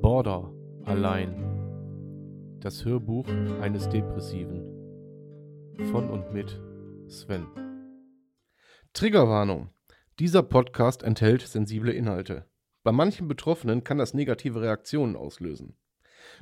Border 0.00 0.52
allein. 0.84 1.34
Das 2.60 2.84
Hörbuch 2.84 3.26
eines 3.60 3.88
Depressiven. 3.88 4.62
Von 5.90 6.10
und 6.10 6.32
mit 6.32 6.60
Sven. 7.08 7.46
Triggerwarnung. 8.92 9.70
Dieser 10.18 10.42
Podcast 10.42 11.02
enthält 11.02 11.42
sensible 11.42 11.92
Inhalte. 11.92 12.46
Bei 12.82 12.92
manchen 12.92 13.26
Betroffenen 13.26 13.82
kann 13.82 13.98
das 13.98 14.14
negative 14.14 14.60
Reaktionen 14.60 15.16
auslösen. 15.16 15.76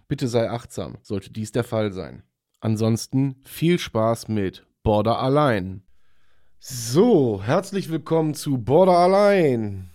Bitte 0.08 0.28
sei 0.28 0.50
achtsam, 0.50 0.98
sollte 1.02 1.32
dies 1.32 1.52
der 1.52 1.64
Fall 1.64 1.92
sein. 1.92 2.24
Ansonsten 2.60 3.36
viel 3.44 3.78
Spaß 3.78 4.28
mit 4.28 4.66
Border 4.82 5.20
allein. 5.20 5.84
So, 6.58 7.42
herzlich 7.42 7.90
willkommen 7.90 8.34
zu 8.34 8.58
Border 8.58 8.98
allein. 8.98 9.91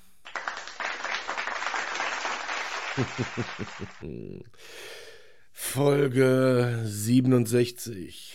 Folge 5.51 6.81
67. 6.83 8.33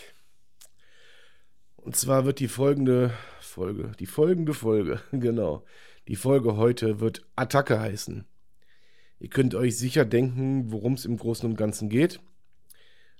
Und 1.77 1.97
zwar 1.97 2.25
wird 2.25 2.39
die 2.39 2.49
folgende 2.49 3.13
Folge, 3.41 3.93
die 3.99 4.07
folgende 4.07 4.55
Folge, 4.55 5.01
genau. 5.13 5.65
Die 6.09 6.17
Folge 6.17 6.57
heute 6.57 7.01
wird 7.01 7.27
Attacke 7.37 7.81
heißen. 7.81 8.25
Ihr 9.19 9.29
könnt 9.31 9.55
euch 9.55 9.79
sicher 9.79 10.05
denken, 10.05 10.73
worum 10.73 10.95
es 10.95 11.05
im 11.05 11.17
Großen 11.17 11.49
und 11.49 11.57
Ganzen 11.57 11.89
geht. 11.89 12.21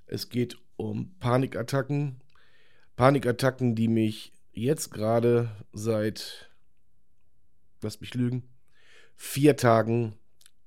Es 0.07 0.29
geht 0.29 0.59
um 0.77 1.17
Panikattacken. 1.19 2.21
Panikattacken, 2.97 3.75
die 3.75 3.89
mich 3.89 4.33
jetzt 4.53 4.91
gerade 4.91 5.51
seit, 5.73 6.51
lasst 7.81 8.01
mich 8.01 8.15
lügen, 8.15 8.49
vier 9.17 9.57
Tagen 9.57 10.17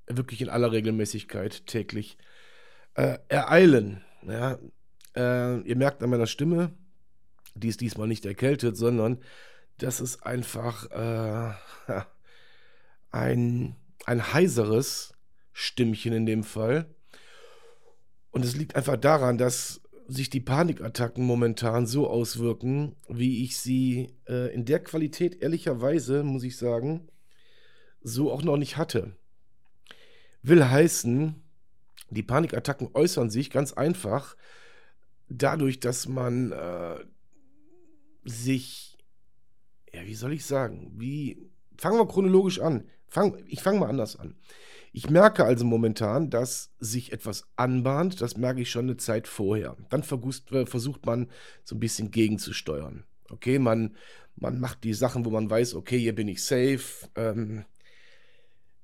wirklich 0.08 0.42
in 0.42 0.50
aller 0.50 0.72
Regelmäßigkeit 0.72 1.66
täglich 1.68 2.18
äh, 2.96 3.18
ereilen. 3.28 4.02
Ja, 4.28 4.60
äh, 5.16 5.62
ihr 5.62 5.76
merkt 5.76 6.04
an 6.04 6.10
meiner 6.10 6.28
Stimme, 6.28 6.74
die 7.56 7.70
ist 7.70 7.82
diesmal 7.82 8.08
nicht 8.08 8.26
erkältet, 8.26 8.78
sondern 8.78 9.20
das 9.78 10.00
ist 10.00 10.26
einfach 10.26 10.90
äh, 10.92 11.54
ein, 13.12 13.76
ein 14.06 14.34
heiseres 14.34 15.14
Stimmchen 15.54 16.14
in 16.14 16.26
dem 16.26 16.44
Fall. 16.44 16.94
Und 18.32 18.44
es 18.44 18.56
liegt 18.56 18.76
einfach 18.76 18.98
daran, 18.98 19.38
dass 19.38 19.82
sich 20.08 20.30
die 20.30 20.42
Panikattacken 20.42 21.26
momentan 21.26 21.88
so 21.88 22.08
auswirken, 22.08 22.96
wie 23.08 23.44
ich 23.44 23.58
sie 23.58 24.10
äh, 24.28 24.54
in 24.54 24.66
der 24.66 24.80
Qualität 24.80 25.42
ehrlicherweise, 25.42 26.24
muss 26.24 26.44
ich 26.44 26.58
sagen, 26.58 27.08
so 28.02 28.32
auch 28.32 28.44
noch 28.44 28.58
nicht 28.58 28.78
hatte. 28.78 29.16
Will 30.48 30.64
heißen, 30.64 31.42
die 32.12 32.24
Panikattacken 32.24 32.90
äußern 32.94 33.32
sich 33.32 33.50
ganz 33.50 33.74
einfach 33.74 34.36
dadurch, 35.28 35.80
dass 35.80 36.08
man 36.08 36.52
äh, 36.52 36.98
sich, 38.24 39.00
ja, 39.92 40.06
wie 40.06 40.14
soll 40.14 40.34
ich 40.34 40.46
sagen, 40.46 40.92
wie, 40.98 41.50
fangen 41.78 41.98
wir 41.98 42.08
chronologisch 42.08 42.60
an. 42.60 42.86
Fang, 43.08 43.44
ich 43.48 43.64
fange 43.64 43.80
mal 43.80 43.90
anders 43.90 44.18
an. 44.18 44.36
Ich 44.94 45.10
merke 45.10 45.46
also 45.46 45.66
momentan, 45.66 46.30
dass 46.30 46.72
sich 46.80 47.12
etwas 47.12 47.48
anbahnt. 47.56 48.22
Das 48.22 48.38
merke 48.38 48.62
ich 48.62 48.70
schon 48.70 48.86
eine 48.86 48.98
Zeit 48.98 49.28
vorher. 49.28 49.76
Dann 49.90 50.04
versucht, 50.04 50.52
äh, 50.52 50.68
versucht 50.68 51.08
man 51.08 51.30
so 51.64 51.76
ein 51.76 51.80
bisschen 51.80 52.12
gegenzusteuern. 52.12 53.04
Okay, 53.30 53.58
man, 53.58 53.96
man 54.36 54.60
macht 54.60 54.84
die 54.84 54.94
Sachen, 54.94 55.26
wo 55.26 55.32
man 55.32 55.50
weiß, 55.50 55.74
okay, 55.74 55.98
hier 55.98 56.14
bin 56.14 56.28
ich 56.28 56.44
safe. 56.44 57.10
Ähm, 57.16 57.60
äh, 57.60 57.75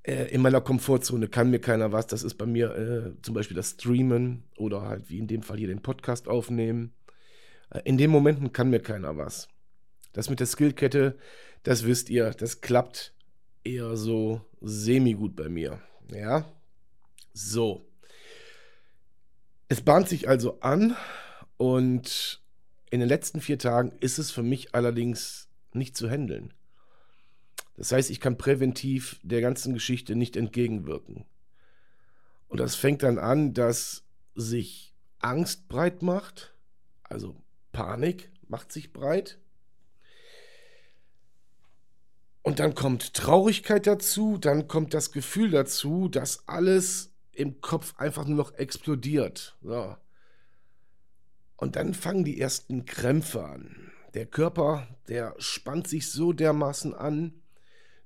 in 0.03 0.41
meiner 0.41 0.61
Komfortzone 0.61 1.27
kann 1.27 1.51
mir 1.51 1.59
keiner 1.59 1.91
was. 1.91 2.07
Das 2.07 2.23
ist 2.23 2.35
bei 2.35 2.45
mir 2.45 2.75
äh, 2.75 3.21
zum 3.21 3.35
Beispiel 3.35 3.55
das 3.55 3.71
Streamen 3.71 4.43
oder 4.57 4.81
halt 4.81 5.09
wie 5.09 5.19
in 5.19 5.27
dem 5.27 5.43
Fall 5.43 5.57
hier 5.57 5.67
den 5.67 5.81
Podcast 5.81 6.27
aufnehmen. 6.27 6.93
Äh, 7.69 7.81
in 7.85 7.97
den 7.97 8.09
Momenten 8.09 8.51
kann 8.51 8.69
mir 8.69 8.79
keiner 8.79 9.17
was. 9.17 9.47
Das 10.13 10.29
mit 10.29 10.39
der 10.39 10.47
Skillkette, 10.47 11.17
das 11.63 11.85
wisst 11.85 12.09
ihr, 12.09 12.31
das 12.31 12.61
klappt 12.61 13.13
eher 13.63 13.95
so 13.95 14.41
semi-gut 14.61 15.35
bei 15.35 15.49
mir. 15.49 15.79
Ja, 16.11 16.45
so. 17.33 17.85
Es 19.69 19.81
bahnt 19.81 20.09
sich 20.09 20.27
also 20.27 20.59
an 20.59 20.97
und 21.57 22.41
in 22.89 22.99
den 22.99 23.07
letzten 23.07 23.39
vier 23.39 23.57
Tagen 23.57 23.93
ist 24.01 24.17
es 24.17 24.31
für 24.31 24.43
mich 24.43 24.75
allerdings 24.75 25.47
nicht 25.73 25.95
zu 25.95 26.09
handeln. 26.09 26.53
Das 27.81 27.91
heißt, 27.91 28.11
ich 28.11 28.19
kann 28.19 28.37
präventiv 28.37 29.19
der 29.23 29.41
ganzen 29.41 29.73
Geschichte 29.73 30.15
nicht 30.15 30.37
entgegenwirken. 30.37 31.25
Und 32.47 32.59
das 32.59 32.75
fängt 32.75 33.01
dann 33.01 33.17
an, 33.17 33.55
dass 33.55 34.03
sich 34.35 34.93
Angst 35.17 35.67
breit 35.67 36.03
macht, 36.03 36.53
also 37.01 37.41
Panik 37.71 38.29
macht 38.47 38.71
sich 38.71 38.93
breit. 38.93 39.39
Und 42.43 42.59
dann 42.59 42.75
kommt 42.75 43.15
Traurigkeit 43.15 43.87
dazu, 43.87 44.37
dann 44.37 44.67
kommt 44.67 44.93
das 44.93 45.11
Gefühl 45.11 45.49
dazu, 45.49 46.07
dass 46.07 46.47
alles 46.47 47.15
im 47.31 47.61
Kopf 47.61 47.95
einfach 47.97 48.27
nur 48.27 48.37
noch 48.37 48.53
explodiert. 48.53 49.57
So. 49.63 49.97
Und 51.55 51.75
dann 51.77 51.95
fangen 51.95 52.25
die 52.25 52.39
ersten 52.39 52.85
Krämpfe 52.85 53.43
an. 53.43 53.91
Der 54.13 54.27
Körper, 54.27 54.87
der 55.07 55.33
spannt 55.39 55.87
sich 55.87 56.11
so 56.11 56.31
dermaßen 56.31 56.93
an, 56.93 57.40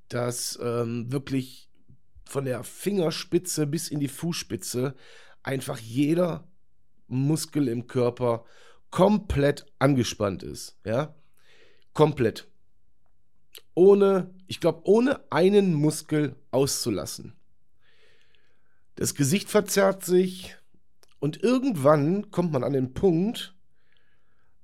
dass 0.10 0.60
ähm, 0.62 1.12
wirklich 1.12 1.70
von 2.26 2.46
der 2.46 2.64
Fingerspitze 2.64 3.68
bis 3.68 3.90
in 3.90 4.00
die 4.00 4.08
Fußspitze 4.08 4.96
einfach 5.44 5.78
jeder 5.80 6.48
Muskel 7.08 7.68
im 7.68 7.88
Körper 7.88 8.46
komplett 8.90 9.66
angespannt 9.80 10.44
ist. 10.44 10.78
Ja, 10.86 11.16
komplett. 11.94 12.48
Ohne, 13.74 14.34
ich 14.48 14.60
glaube, 14.60 14.82
ohne 14.86 15.20
einen 15.32 15.74
Muskel 15.74 16.36
auszulassen. 16.52 17.34
Das 18.96 19.14
Gesicht 19.14 19.50
verzerrt 19.50 20.06
sich 20.06 20.56
und 21.20 21.44
irgendwann 21.44 22.32
kommt 22.32 22.54
man 22.54 22.64
an 22.64 22.74
den 22.74 22.94
Punkt, 22.94 23.54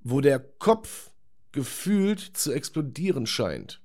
wo 0.01 0.21
der 0.21 0.39
Kopf 0.39 1.11
gefühlt 1.51 2.19
zu 2.19 2.53
explodieren 2.53 3.27
scheint 3.27 3.80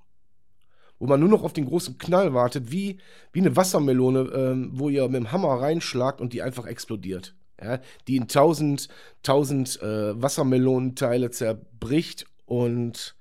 wo 0.99 1.07
man 1.07 1.19
nur 1.19 1.29
noch 1.29 1.43
auf 1.43 1.53
den 1.53 1.65
großen 1.65 1.97
Knall 1.97 2.33
wartet, 2.33 2.71
wie, 2.71 2.99
wie 3.31 3.39
eine 3.39 3.55
Wassermelone, 3.55 4.19
ähm, 4.33 4.69
wo 4.73 4.89
ihr 4.89 5.07
mit 5.07 5.15
dem 5.15 5.31
Hammer 5.31 5.61
reinschlagt 5.61 6.21
und 6.21 6.33
die 6.33 6.41
einfach 6.41 6.65
explodiert. 6.65 7.35
Ja, 7.61 7.79
die 8.07 8.17
in 8.17 8.27
tausend, 8.27 8.87
tausend 9.23 9.81
äh, 9.81 10.21
Wassermelonenteile 10.21 11.31
zerbricht 11.31 12.25
und 12.45 13.15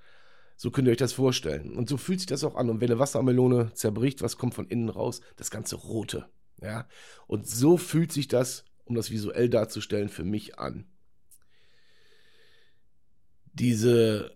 so 0.56 0.70
könnt 0.70 0.88
ihr 0.88 0.92
euch 0.92 0.98
das 0.98 1.14
vorstellen. 1.14 1.74
Und 1.74 1.88
so 1.88 1.96
fühlt 1.96 2.20
sich 2.20 2.26
das 2.26 2.44
auch 2.44 2.54
an. 2.54 2.70
Und 2.70 2.80
wenn 2.80 2.90
eine 2.90 2.98
Wassermelone 2.98 3.72
zerbricht, 3.74 4.22
was 4.22 4.36
kommt 4.36 4.54
von 4.54 4.66
innen 4.66 4.88
raus? 4.88 5.20
Das 5.36 5.50
ganze 5.50 5.76
Rote. 5.76 6.26
Ja, 6.62 6.86
und 7.26 7.46
so 7.46 7.76
fühlt 7.76 8.12
sich 8.12 8.28
das, 8.28 8.64
um 8.84 8.94
das 8.94 9.10
visuell 9.10 9.50
darzustellen, 9.50 10.08
für 10.08 10.24
mich 10.24 10.58
an. 10.58 10.86
Diese 13.52 14.35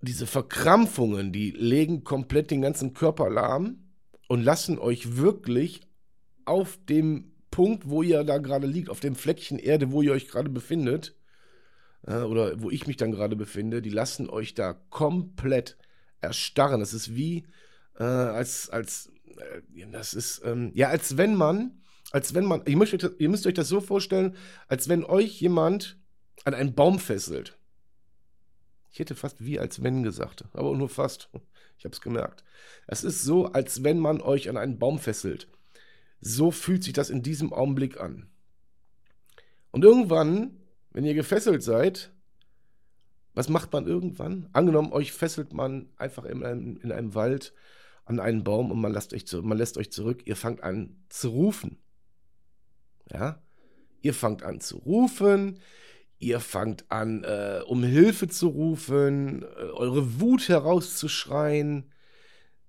diese 0.00 0.26
Verkrampfungen, 0.26 1.32
die 1.32 1.50
legen 1.50 2.04
komplett 2.04 2.50
den 2.50 2.62
ganzen 2.62 2.94
Körper 2.94 3.30
lahm 3.30 3.88
und 4.28 4.42
lassen 4.42 4.78
euch 4.78 5.16
wirklich 5.16 5.80
auf 6.44 6.78
dem 6.88 7.32
Punkt, 7.50 7.88
wo 7.88 8.02
ihr 8.02 8.24
da 8.24 8.38
gerade 8.38 8.66
liegt, 8.66 8.90
auf 8.90 9.00
dem 9.00 9.16
Fleckchen 9.16 9.58
Erde, 9.58 9.90
wo 9.90 10.02
ihr 10.02 10.12
euch 10.12 10.28
gerade 10.28 10.50
befindet, 10.50 11.16
äh, 12.06 12.20
oder 12.20 12.60
wo 12.62 12.70
ich 12.70 12.86
mich 12.86 12.96
dann 12.96 13.12
gerade 13.12 13.36
befinde, 13.36 13.82
die 13.82 13.90
lassen 13.90 14.30
euch 14.30 14.54
da 14.54 14.74
komplett 14.90 15.76
erstarren. 16.20 16.80
Das 16.80 16.94
ist 16.94 17.14
wie, 17.14 17.46
äh, 17.98 18.04
als, 18.04 18.70
als, 18.70 19.10
äh, 19.36 19.86
das 19.90 20.14
ist, 20.14 20.42
ähm, 20.44 20.70
ja, 20.74 20.88
als 20.88 21.16
wenn 21.16 21.34
man, 21.34 21.82
als 22.10 22.34
wenn 22.34 22.44
man, 22.44 22.62
ihr 22.66 22.76
müsst, 22.76 22.94
ihr 23.18 23.28
müsst 23.28 23.46
euch 23.46 23.54
das 23.54 23.68
so 23.68 23.80
vorstellen, 23.80 24.36
als 24.68 24.88
wenn 24.88 25.04
euch 25.04 25.40
jemand 25.40 25.98
an 26.44 26.54
einen 26.54 26.74
Baum 26.74 26.98
fesselt. 26.98 27.57
Ich 28.90 28.98
hätte 28.98 29.14
fast 29.14 29.44
wie 29.44 29.58
als 29.58 29.82
wenn 29.82 30.02
gesagt, 30.02 30.44
aber 30.52 30.74
nur 30.76 30.88
fast. 30.88 31.28
Ich 31.78 31.84
habe 31.84 31.94
es 31.94 32.00
gemerkt. 32.00 32.44
Es 32.86 33.04
ist 33.04 33.22
so, 33.22 33.46
als 33.46 33.84
wenn 33.84 33.98
man 33.98 34.20
euch 34.20 34.48
an 34.48 34.56
einen 34.56 34.78
Baum 34.78 34.98
fesselt. 34.98 35.48
So 36.20 36.50
fühlt 36.50 36.82
sich 36.82 36.92
das 36.92 37.10
in 37.10 37.22
diesem 37.22 37.52
Augenblick 37.52 38.00
an. 38.00 38.28
Und 39.70 39.84
irgendwann, 39.84 40.56
wenn 40.90 41.04
ihr 41.04 41.14
gefesselt 41.14 41.62
seid, 41.62 42.10
was 43.34 43.48
macht 43.48 43.72
man 43.72 43.86
irgendwann? 43.86 44.48
Angenommen, 44.52 44.92
euch 44.92 45.12
fesselt 45.12 45.52
man 45.52 45.88
einfach 45.96 46.24
in 46.24 46.42
einem, 46.42 46.80
in 46.82 46.90
einem 46.90 47.14
Wald 47.14 47.52
an 48.04 48.18
einen 48.18 48.42
Baum 48.42 48.72
und 48.72 48.80
man 48.80 48.92
lässt, 48.92 49.12
euch 49.14 49.30
man 49.42 49.58
lässt 49.58 49.76
euch 49.76 49.92
zurück. 49.92 50.22
Ihr 50.24 50.34
fangt 50.34 50.62
an 50.62 50.96
zu 51.08 51.28
rufen. 51.28 51.78
Ja? 53.12 53.40
Ihr 54.00 54.14
fangt 54.14 54.42
an 54.42 54.60
zu 54.60 54.78
rufen, 54.78 55.60
Ihr 56.18 56.40
fangt 56.40 56.90
an, 56.90 57.22
äh, 57.22 57.60
um 57.66 57.84
Hilfe 57.84 58.28
zu 58.28 58.48
rufen, 58.48 59.42
äh, 59.42 59.46
eure 59.46 60.20
Wut 60.20 60.48
herauszuschreien. 60.48 61.92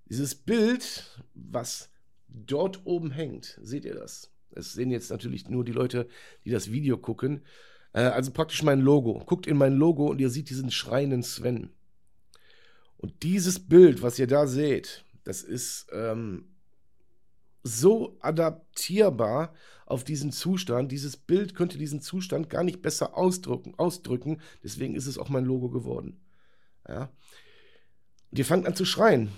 Dieses 0.08 0.36
Bild, 0.36 1.20
was 1.34 1.90
dort 2.28 2.82
oben 2.84 3.10
hängt, 3.10 3.58
seht 3.60 3.84
ihr 3.84 3.94
das? 3.94 4.30
Es 4.50 4.72
sehen 4.72 4.90
jetzt 4.90 5.10
natürlich 5.10 5.48
nur 5.48 5.64
die 5.64 5.72
Leute, 5.72 6.08
die 6.44 6.50
das 6.50 6.70
Video 6.70 6.96
gucken. 6.96 7.42
Äh, 7.92 8.02
also 8.02 8.30
praktisch 8.30 8.62
mein 8.62 8.80
Logo. 8.80 9.22
Guckt 9.26 9.46
in 9.46 9.56
mein 9.56 9.74
Logo 9.74 10.06
und 10.06 10.20
ihr 10.20 10.30
seht 10.30 10.50
diesen 10.50 10.70
schreienden 10.70 11.22
Sven. 11.22 11.70
Und 12.98 13.22
dieses 13.22 13.58
Bild, 13.58 14.02
was 14.02 14.18
ihr 14.18 14.26
da 14.26 14.46
seht, 14.46 15.04
das 15.24 15.42
ist 15.42 15.86
ähm, 15.92 16.49
so 17.62 18.16
adaptierbar 18.20 19.54
auf 19.86 20.04
diesen 20.04 20.32
Zustand. 20.32 20.92
Dieses 20.92 21.16
Bild 21.16 21.54
könnte 21.54 21.78
diesen 21.78 22.00
Zustand 22.00 22.48
gar 22.48 22.64
nicht 22.64 22.82
besser 22.82 23.16
ausdrücken. 23.16 23.74
ausdrücken. 23.76 24.40
Deswegen 24.62 24.94
ist 24.94 25.06
es 25.06 25.18
auch 25.18 25.28
mein 25.28 25.44
Logo 25.44 25.68
geworden. 25.68 26.20
Ja. 26.88 27.10
Und 28.30 28.38
ihr 28.38 28.44
fangt 28.44 28.66
an 28.66 28.74
zu 28.74 28.84
schreien. 28.84 29.30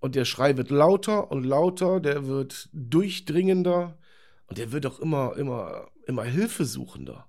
Und 0.00 0.14
der 0.14 0.24
Schrei 0.24 0.56
wird 0.56 0.70
lauter 0.70 1.30
und 1.30 1.44
lauter, 1.44 2.00
der 2.00 2.26
wird 2.26 2.68
durchdringender 2.72 3.98
und 4.46 4.58
der 4.58 4.70
wird 4.72 4.86
auch 4.86 5.00
immer, 5.00 5.36
immer, 5.36 5.88
immer 6.06 6.24
hilfesuchender, 6.24 7.26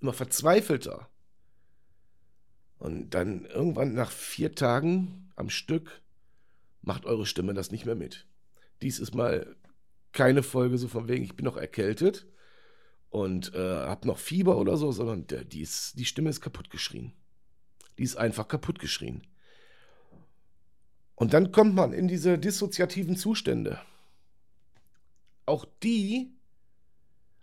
immer 0.00 0.12
verzweifelter. 0.12 1.08
Und 2.78 3.10
dann 3.10 3.44
irgendwann 3.44 3.94
nach 3.94 4.10
vier 4.10 4.54
Tagen 4.54 5.30
am 5.36 5.50
Stück 5.50 6.02
macht 6.82 7.06
eure 7.06 7.26
Stimme 7.26 7.54
das 7.54 7.70
nicht 7.70 7.86
mehr 7.86 7.96
mit. 7.96 8.26
Dies 8.82 8.98
ist 8.98 9.14
mal 9.14 9.56
keine 10.12 10.42
Folge 10.42 10.78
so 10.78 10.88
von 10.88 11.08
wegen, 11.08 11.24
ich 11.24 11.36
bin 11.36 11.44
noch 11.44 11.56
erkältet 11.56 12.26
und 13.10 13.54
äh, 13.54 13.58
hab 13.58 14.04
noch 14.04 14.18
Fieber 14.18 14.58
oder 14.58 14.76
so, 14.76 14.92
sondern 14.92 15.26
der, 15.26 15.44
die, 15.44 15.60
ist, 15.60 15.98
die 15.98 16.04
Stimme 16.04 16.30
ist 16.30 16.40
kaputt 16.40 16.70
geschrien. 16.70 17.12
Die 17.98 18.02
ist 18.02 18.16
einfach 18.16 18.48
kaputt 18.48 18.78
geschrien. 18.78 19.26
Und 21.14 21.34
dann 21.34 21.50
kommt 21.50 21.74
man 21.74 21.92
in 21.92 22.06
diese 22.06 22.38
dissoziativen 22.38 23.16
Zustände. 23.16 23.80
Auch 25.46 25.66
die 25.82 26.30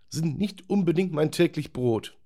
sind 0.08 0.38
nicht 0.38 0.70
unbedingt 0.70 1.12
mein 1.12 1.32
täglich 1.32 1.72
Brot. 1.72 2.16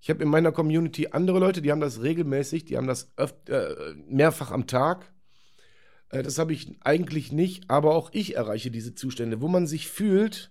Ich 0.00 0.10
habe 0.10 0.22
in 0.22 0.28
meiner 0.28 0.52
Community 0.52 1.08
andere 1.08 1.38
Leute, 1.38 1.62
die 1.62 1.72
haben 1.72 1.80
das 1.80 2.02
regelmäßig, 2.02 2.66
die 2.66 2.76
haben 2.76 2.86
das 2.86 3.10
öfter, 3.16 3.88
äh, 3.88 3.94
mehrfach 4.06 4.50
am 4.50 4.66
Tag. 4.66 5.13
Äh, 6.14 6.22
das 6.22 6.38
habe 6.38 6.52
ich 6.52 6.76
eigentlich 6.80 7.32
nicht, 7.32 7.70
aber 7.70 7.94
auch 7.94 8.10
ich 8.12 8.36
erreiche 8.36 8.70
diese 8.70 8.94
Zustände, 8.94 9.40
wo 9.40 9.48
man 9.48 9.66
sich 9.66 9.88
fühlt, 9.88 10.50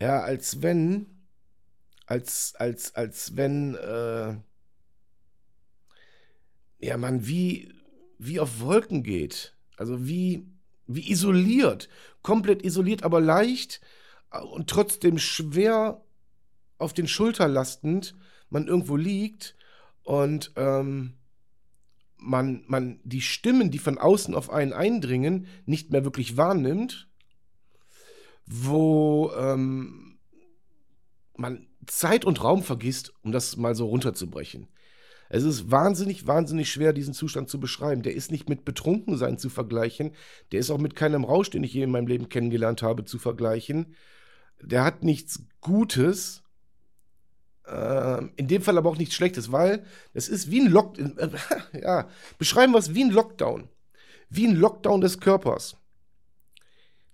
ja, 0.00 0.20
als 0.20 0.62
wenn, 0.62 1.06
als, 2.06 2.54
als, 2.56 2.94
als 2.94 3.36
wenn, 3.36 3.74
äh, 3.76 4.36
ja, 6.80 6.96
man 6.96 7.26
wie 7.26 7.72
wie 8.22 8.38
auf 8.38 8.60
Wolken 8.60 9.02
geht. 9.02 9.56
Also 9.76 10.06
wie, 10.06 10.46
wie 10.86 11.10
isoliert. 11.10 11.88
Komplett 12.22 12.64
isoliert, 12.64 13.02
aber 13.02 13.20
leicht 13.20 13.80
äh, 14.30 14.40
und 14.40 14.70
trotzdem 14.70 15.18
schwer 15.18 16.02
auf 16.78 16.92
den 16.92 17.08
Schultern 17.08 17.52
lastend 17.52 18.14
man 18.48 18.68
irgendwo 18.68 18.96
liegt 18.96 19.56
und 20.02 20.52
ähm, 20.56 21.14
man, 22.22 22.64
man 22.66 23.00
die 23.04 23.20
Stimmen, 23.20 23.70
die 23.70 23.78
von 23.78 23.98
außen 23.98 24.34
auf 24.34 24.50
einen 24.50 24.72
eindringen, 24.72 25.46
nicht 25.66 25.90
mehr 25.90 26.04
wirklich 26.04 26.36
wahrnimmt, 26.36 27.08
wo 28.46 29.32
ähm, 29.36 30.18
man 31.36 31.66
Zeit 31.86 32.24
und 32.24 32.42
Raum 32.42 32.62
vergisst, 32.62 33.12
um 33.22 33.32
das 33.32 33.56
mal 33.56 33.74
so 33.74 33.86
runterzubrechen. 33.86 34.68
Es 35.28 35.44
ist 35.44 35.70
wahnsinnig, 35.70 36.26
wahnsinnig 36.26 36.70
schwer, 36.70 36.92
diesen 36.92 37.14
Zustand 37.14 37.48
zu 37.48 37.58
beschreiben. 37.58 38.02
Der 38.02 38.14
ist 38.14 38.30
nicht 38.30 38.50
mit 38.50 38.66
Betrunkensein 38.66 39.38
zu 39.38 39.48
vergleichen. 39.48 40.12
Der 40.52 40.60
ist 40.60 40.70
auch 40.70 40.78
mit 40.78 40.94
keinem 40.94 41.24
Rausch, 41.24 41.48
den 41.48 41.64
ich 41.64 41.72
je 41.72 41.82
in 41.82 41.90
meinem 41.90 42.06
Leben 42.06 42.28
kennengelernt 42.28 42.82
habe, 42.82 43.06
zu 43.06 43.18
vergleichen. 43.18 43.94
Der 44.60 44.84
hat 44.84 45.02
nichts 45.02 45.46
Gutes. 45.62 46.42
Äh, 47.66 48.24
in 48.36 48.48
dem 48.48 48.62
Fall 48.62 48.76
aber 48.78 48.90
auch 48.90 48.98
nichts 48.98 49.14
Schlechtes, 49.14 49.52
weil 49.52 49.84
es 50.14 50.28
ist 50.28 50.50
wie 50.50 50.60
ein 50.60 50.70
Lockdown. 50.70 51.18
Äh, 51.18 51.30
ja, 51.82 52.08
beschreiben 52.38 52.72
wir 52.72 52.78
es 52.78 52.94
wie 52.94 53.04
ein 53.04 53.10
Lockdown. 53.10 53.68
Wie 54.28 54.46
ein 54.46 54.56
Lockdown 54.56 55.00
des 55.00 55.20
Körpers. 55.20 55.76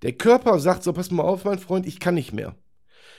Der 0.03 0.13
Körper 0.13 0.61
sagt 0.61 0.85
so, 0.85 0.93
pass 0.93 1.11
mal 1.11 1.25
auf, 1.25 1.45
mein 1.45 1.59
Freund, 1.59 1.87
ich 1.87 1.99
kann 1.99 2.15
nicht 2.15 2.33
mehr. 2.33 2.55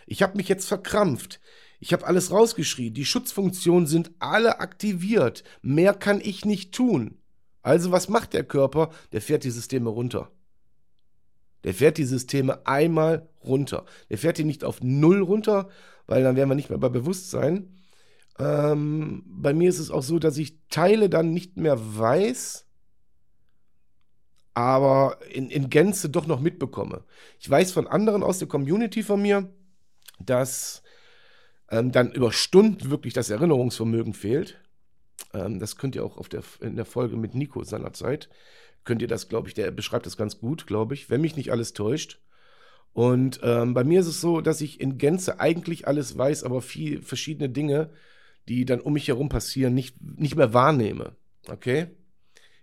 Ich 0.05 0.23
habe 0.23 0.37
mich 0.37 0.47
jetzt 0.47 0.67
verkrampft. 0.67 1.39
Ich 1.79 1.93
habe 1.93 2.05
alles 2.05 2.31
rausgeschrien. 2.31 2.93
Die 2.93 3.05
Schutzfunktionen 3.05 3.87
sind 3.87 4.11
alle 4.19 4.59
aktiviert. 4.59 5.43
Mehr 5.61 5.93
kann 5.93 6.21
ich 6.21 6.45
nicht 6.45 6.73
tun. 6.73 7.17
Also 7.61 7.91
was 7.91 8.09
macht 8.09 8.33
der 8.33 8.43
Körper? 8.43 8.89
Der 9.11 9.21
fährt 9.21 9.43
die 9.43 9.51
Systeme 9.51 9.89
runter. 9.89 10.31
Der 11.63 11.73
fährt 11.73 11.97
die 11.97 12.05
Systeme 12.05 12.65
einmal 12.65 13.29
runter. 13.43 13.85
Der 14.09 14.17
fährt 14.17 14.37
die 14.37 14.45
nicht 14.45 14.63
auf 14.63 14.81
Null 14.81 15.21
runter, 15.21 15.69
weil 16.09 16.23
dann 16.23 16.35
wären 16.35 16.50
wir 16.50 16.56
nicht 16.56 16.71
mehr 16.71 16.79
bei 16.79 16.89
Bewusstsein. 16.89 17.77
Ähm, 18.39 19.23
bei 19.27 19.53
mir 19.53 19.69
ist 19.69 19.77
es 19.77 19.91
auch 19.91 20.01
so, 20.01 20.17
dass 20.17 20.38
ich 20.38 20.57
Teile 20.69 21.07
dann 21.07 21.33
nicht 21.33 21.56
mehr 21.56 21.77
weiß, 21.79 22.65
aber 24.56 25.19
in, 25.31 25.51
in 25.51 25.69
Gänze 25.69 26.09
doch 26.09 26.25
noch 26.25 26.39
mitbekomme. 26.39 27.03
Ich 27.39 27.47
weiß 27.47 27.71
von 27.71 27.85
anderen 27.85 28.23
aus 28.23 28.39
der 28.39 28.47
Community 28.47 29.03
von 29.03 29.21
mir, 29.21 29.53
dass 30.19 30.81
ähm, 31.69 31.91
dann 31.91 32.11
über 32.11 32.31
Stunden 32.31 32.89
wirklich 32.89 33.13
das 33.13 33.29
Erinnerungsvermögen 33.29 34.13
fehlt. 34.13 34.59
Ähm, 35.35 35.59
das 35.59 35.77
könnt 35.77 35.95
ihr 35.95 36.03
auch 36.03 36.17
auf 36.17 36.27
der, 36.27 36.41
in 36.59 36.75
der 36.75 36.85
Folge 36.85 37.17
mit 37.17 37.35
Nico 37.35 37.63
seinerzeit, 37.63 38.29
könnt 38.83 39.03
ihr 39.03 39.07
das, 39.07 39.29
glaube 39.29 39.47
ich, 39.47 39.53
der 39.53 39.69
beschreibt 39.69 40.07
das 40.07 40.17
ganz 40.17 40.39
gut, 40.39 40.65
glaube 40.65 40.95
ich, 40.95 41.11
wenn 41.11 41.21
mich 41.21 41.35
nicht 41.35 41.51
alles 41.51 41.73
täuscht. 41.73 42.19
Und 42.94 43.39
ähm, 43.44 43.74
bei 43.74 43.83
mir 43.83 44.01
ist 44.01 44.07
es 44.07 44.21
so, 44.21 44.41
dass 44.41 44.62
ich 44.62 44.81
in 44.81 44.97
Gänze 44.97 45.39
eigentlich 45.39 45.88
alles 45.88 46.18
weiß, 46.18 46.44
aber 46.44 46.62
viel 46.62 47.01
verschiedene 47.01 47.50
Dinge, 47.50 47.91
die 48.47 48.65
dann 48.65 48.81
um 48.81 48.94
mich 48.94 49.07
herum 49.07 49.30
passieren, 49.30 49.74
nicht, 49.74 49.95
nicht 50.01 50.36
mehr 50.36 50.53
wahrnehme. 50.53 51.15
Okay? 51.47 51.88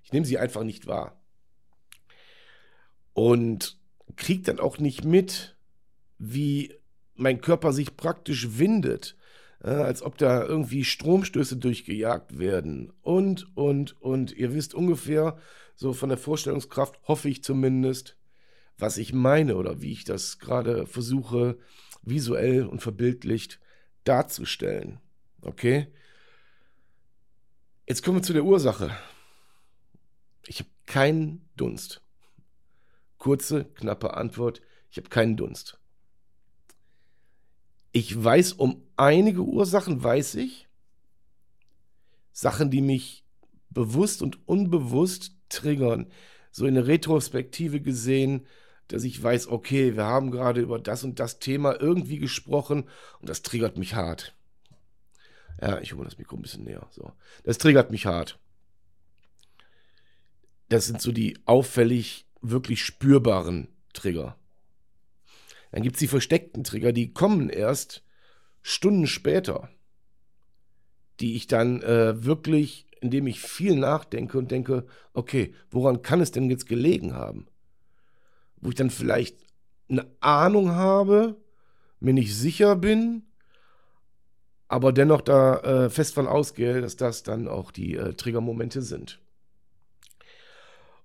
Ich 0.03 0.13
nehme 0.13 0.27
sie 0.27 0.39
einfach 0.39 0.65
nicht 0.65 0.87
wahr. 0.87 1.21
Und 3.13 3.79
kriege 4.17 4.43
dann 4.43 4.61
auch 4.61 4.79
nicht 4.79 5.05
mit, 5.05 5.57
wie 6.19 6.75
mein 7.15 7.41
Körper 7.41 7.73
sich 7.73 7.97
praktisch 7.97 8.59
windet, 8.59 9.17
äh, 9.63 9.71
als 9.71 10.03
ob 10.03 10.19
da 10.19 10.45
irgendwie 10.45 10.85
Stromstöße 10.85 11.57
durchgejagt 11.57 12.39
werden. 12.39 12.93
Und, 13.03 13.57
und, 13.57 14.01
und 14.01 14.33
ihr 14.33 14.55
wisst 14.55 14.75
ungefähr, 14.75 15.39
so 15.75 15.93
von 15.93 16.09
der 16.09 16.19
Vorstellungskraft, 16.19 17.01
hoffe 17.07 17.29
ich 17.29 17.43
zumindest, 17.43 18.17
was 18.79 18.99
ich 18.99 19.13
meine 19.13 19.57
oder 19.57 19.81
wie 19.81 19.93
ich 19.93 20.05
das 20.05 20.39
gerade 20.39 20.87
versuche, 20.87 21.59
visuell 22.03 22.67
und 22.67 22.83
verbildlicht 22.83 23.61
darzustellen. 24.05 25.01
Okay? 25.41 25.89
Jetzt 27.87 28.03
kommen 28.03 28.19
wir 28.19 28.23
zu 28.23 28.33
der 28.33 28.45
Ursache. 28.45 28.97
Ich 30.47 30.61
habe 30.61 30.71
keinen 30.87 31.49
Dunst. 31.57 32.03
Kurze, 33.19 33.65
knappe 33.75 34.15
Antwort. 34.15 34.61
Ich 34.91 34.99
habe 34.99 35.09
keinen 35.09 35.37
Dunst. 35.37 35.79
Ich 37.93 38.23
weiß 38.23 38.53
um 38.53 38.83
einige 38.97 39.43
Ursachen, 39.43 40.03
weiß 40.03 40.35
ich. 40.37 40.69
Sachen, 42.33 42.71
die 42.71 42.83
mich 42.83 43.25
bewusst 43.71 44.23
und 44.23 44.47
unbewusst 44.47 45.33
triggern. 45.49 46.11
So 46.51 46.67
in 46.67 46.75
der 46.75 46.87
Retrospektive 46.87 47.81
gesehen, 47.81 48.47
dass 48.89 49.05
ich 49.05 49.23
weiß, 49.23 49.49
okay, 49.49 49.97
wir 49.97 50.05
haben 50.05 50.31
gerade 50.31 50.61
über 50.61 50.79
das 50.79 51.05
und 51.05 51.19
das 51.19 51.39
Thema 51.39 51.81
irgendwie 51.81 52.19
gesprochen 52.19 52.89
und 53.21 53.29
das 53.29 53.43
triggert 53.43 53.79
mich 53.79 53.95
hart. 53.95 54.35
Ja, 55.61 55.81
ich 55.81 55.95
hole 55.95 56.05
das 56.05 56.19
Mikro 56.19 56.37
ein 56.37 56.43
bisschen 56.43 56.65
näher. 56.65 56.87
So. 56.91 57.13
Das 57.45 57.59
triggert 57.59 57.91
mich 57.91 58.07
hart. 58.07 58.39
Das 60.69 60.87
sind 60.87 61.01
so 61.01 61.13
die 61.13 61.39
auffällig, 61.47 62.27
wirklich 62.43 62.85
spürbaren 62.85 63.69
Trigger. 63.93 64.37
Dann 65.73 65.83
gibt 65.83 65.97
es 65.97 66.01
die 66.01 66.09
versteckten 66.09 66.65
Trigger, 66.65 66.93
die 66.93 67.13
kommen 67.13 67.49
erst 67.49 68.05
Stunden 68.63 69.07
später, 69.07 69.69
die 71.21 71.37
ich 71.37 71.47
dann 71.47 71.83
äh, 71.83 72.25
wirklich, 72.25 72.87
indem 73.01 73.27
ich 73.27 73.41
viel 73.41 73.77
nachdenke 73.77 74.39
und 74.39 74.51
denke, 74.51 74.87
okay, 75.13 75.55
woran 75.71 76.03
kann 76.03 76.21
es 76.21 76.31
denn 76.31 76.51
jetzt 76.51 76.67
gelegen 76.67 77.15
haben? 77.15 77.47
Wo 78.61 78.71
ich 78.71 78.75
dann 78.75 78.91
vielleicht 78.91 79.37
eine 79.89 80.07
Ahnung 80.21 80.71
habe, 80.71 81.37
mir 82.01 82.13
nicht 82.13 82.35
sicher 82.35 82.77
bin, 82.77 83.23
aber 84.69 84.93
dennoch 84.93 85.21
da 85.21 85.59
äh, 85.59 85.91
fest 85.91 86.15
von 86.15 86.27
ausgehe, 86.27 86.81
dass 86.81 86.97
das 86.97 87.23
dann 87.23 87.47
auch 87.49 87.71
die 87.71 87.95
äh, 87.95 88.15
Triggermomente 88.15 88.83
sind. 88.83 89.21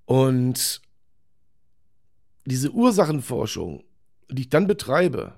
Und 0.05 0.81
diese 2.45 2.71
Ursachenforschung 2.71 3.83
die 4.31 4.43
ich 4.43 4.49
dann 4.49 4.67
betreibe, 4.67 5.33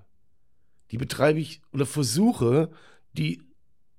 die 0.91 0.97
betreibe 0.97 1.39
ich 1.39 1.61
oder 1.71 1.85
versuche, 1.85 2.69
die 3.13 3.41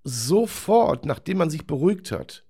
sofort, 0.05 1.05
nachdem 1.05 1.39
man 1.39 1.51
sich 1.51 1.67
beruhigt 1.67 2.13
hat, 2.13 2.45